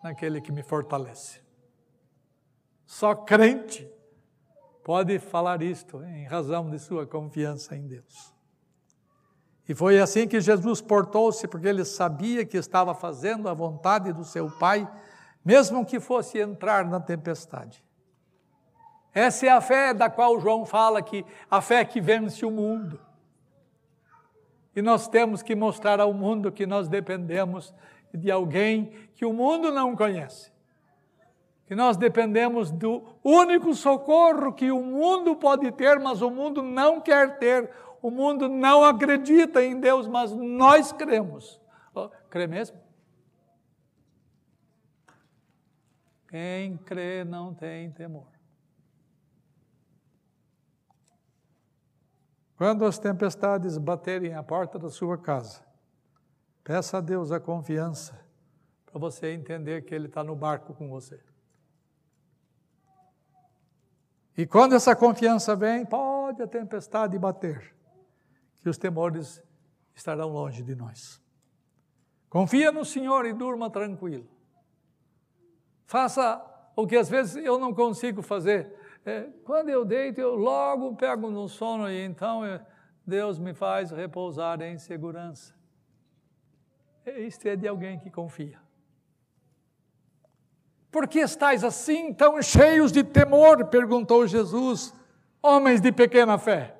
naquele 0.00 0.40
que 0.40 0.52
me 0.52 0.62
fortalece. 0.62 1.40
Só 2.86 3.16
crente 3.16 3.90
pode 4.84 5.18
falar 5.18 5.62
isto 5.62 6.04
em 6.04 6.24
razão 6.24 6.70
de 6.70 6.78
sua 6.78 7.06
confiança 7.06 7.74
em 7.74 7.86
Deus. 7.86 8.34
E 9.66 9.74
foi 9.74 9.98
assim 9.98 10.28
que 10.28 10.40
Jesus 10.42 10.82
portou-se, 10.82 11.48
porque 11.48 11.66
ele 11.66 11.86
sabia 11.86 12.44
que 12.44 12.58
estava 12.58 12.94
fazendo 12.94 13.48
a 13.48 13.54
vontade 13.54 14.12
do 14.12 14.24
seu 14.24 14.50
Pai, 14.50 14.86
mesmo 15.42 15.86
que 15.86 15.98
fosse 15.98 16.38
entrar 16.38 16.84
na 16.84 17.00
tempestade. 17.00 17.82
Essa 19.14 19.46
é 19.46 19.48
a 19.48 19.60
fé 19.60 19.94
da 19.94 20.10
qual 20.10 20.38
João 20.38 20.66
fala 20.66 21.00
que 21.00 21.24
a 21.50 21.62
fé 21.62 21.82
que 21.84 22.00
vence 22.00 22.44
o 22.44 22.50
mundo. 22.50 23.00
E 24.76 24.82
nós 24.82 25.08
temos 25.08 25.40
que 25.42 25.54
mostrar 25.54 25.98
ao 25.98 26.12
mundo 26.12 26.52
que 26.52 26.66
nós 26.66 26.88
dependemos 26.88 27.72
de 28.12 28.30
alguém 28.30 28.92
que 29.14 29.24
o 29.24 29.32
mundo 29.32 29.72
não 29.72 29.96
conhece. 29.96 30.53
Que 31.66 31.74
nós 31.74 31.96
dependemos 31.96 32.70
do 32.70 33.02
único 33.22 33.74
socorro 33.74 34.52
que 34.52 34.70
o 34.70 34.82
mundo 34.82 35.34
pode 35.34 35.70
ter, 35.72 35.98
mas 35.98 36.20
o 36.20 36.30
mundo 36.30 36.62
não 36.62 37.00
quer 37.00 37.38
ter. 37.38 37.70
O 38.02 38.10
mundo 38.10 38.48
não 38.48 38.84
acredita 38.84 39.62
em 39.64 39.80
Deus, 39.80 40.06
mas 40.06 40.32
nós 40.32 40.92
cremos. 40.92 41.60
Oh, 41.94 42.10
crê 42.28 42.46
mesmo? 42.46 42.78
Quem 46.28 46.76
crê 46.76 47.24
não 47.24 47.54
tem 47.54 47.90
temor. 47.92 48.28
Quando 52.56 52.84
as 52.84 52.98
tempestades 52.98 53.78
baterem 53.78 54.34
à 54.34 54.42
porta 54.42 54.78
da 54.78 54.90
sua 54.90 55.16
casa, 55.16 55.64
Peça 56.64 56.96
a 56.96 57.00
Deus 57.02 57.30
a 57.30 57.38
confiança 57.38 58.18
para 58.86 58.98
você 58.98 59.32
entender 59.32 59.84
que 59.84 59.94
Ele 59.94 60.06
está 60.06 60.24
no 60.24 60.34
barco 60.34 60.72
com 60.72 60.88
você. 60.88 61.20
E 64.36 64.46
quando 64.46 64.74
essa 64.74 64.96
confiança 64.96 65.54
vem, 65.54 65.86
pode 65.86 66.42
a 66.42 66.46
tempestade 66.46 67.16
bater, 67.18 67.74
que 68.60 68.68
os 68.68 68.76
temores 68.76 69.42
estarão 69.94 70.30
longe 70.30 70.62
de 70.62 70.74
nós. 70.74 71.22
Confia 72.28 72.72
no 72.72 72.84
Senhor 72.84 73.26
e 73.26 73.32
durma 73.32 73.70
tranquilo. 73.70 74.28
Faça 75.86 76.44
o 76.74 76.86
que 76.86 76.96
às 76.96 77.08
vezes 77.08 77.36
eu 77.36 77.58
não 77.58 77.72
consigo 77.72 78.22
fazer. 78.22 78.74
É, 79.06 79.28
quando 79.44 79.68
eu 79.68 79.84
deito, 79.84 80.20
eu 80.20 80.34
logo 80.34 80.96
pego 80.96 81.30
no 81.30 81.48
sono 81.48 81.88
e 81.88 82.02
então 82.02 82.44
é, 82.44 82.64
Deus 83.06 83.38
me 83.38 83.54
faz 83.54 83.92
repousar 83.92 84.60
em 84.62 84.78
segurança. 84.78 85.54
Isto 87.06 87.46
é 87.46 87.54
de 87.54 87.68
alguém 87.68 88.00
que 88.00 88.10
confia. 88.10 88.63
Por 90.94 91.08
que 91.08 91.18
estáis 91.18 91.64
assim 91.64 92.14
tão 92.14 92.40
cheios 92.40 92.92
de 92.92 93.02
temor? 93.02 93.64
perguntou 93.64 94.28
Jesus, 94.28 94.94
homens 95.42 95.80
de 95.80 95.90
pequena 95.90 96.38
fé. 96.38 96.76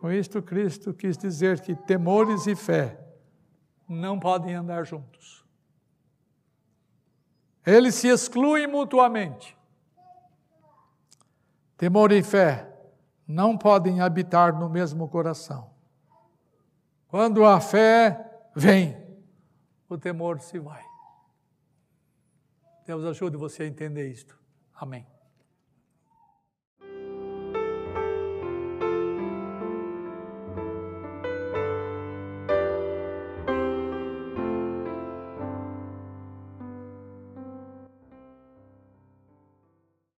Com 0.00 0.10
isto, 0.10 0.40
Cristo 0.40 0.94
quis 0.94 1.18
dizer 1.18 1.60
que 1.60 1.76
temores 1.76 2.46
e 2.46 2.56
fé 2.56 2.98
não 3.86 4.18
podem 4.18 4.54
andar 4.54 4.86
juntos. 4.86 5.44
Eles 7.66 7.94
se 7.96 8.08
excluem 8.08 8.66
mutuamente. 8.66 9.54
Temor 11.76 12.12
e 12.12 12.22
fé 12.22 12.66
não 13.28 13.58
podem 13.58 14.00
habitar 14.00 14.58
no 14.58 14.70
mesmo 14.70 15.06
coração. 15.06 15.68
Quando 17.08 17.44
a 17.44 17.60
fé 17.60 18.38
vem, 18.54 18.96
o 19.86 19.98
temor 19.98 20.40
se 20.40 20.58
vai. 20.58 20.95
Deus 22.86 23.04
ajude 23.04 23.36
você 23.36 23.64
a 23.64 23.66
entender 23.66 24.08
isto. 24.08 24.38
Amém. 24.74 25.15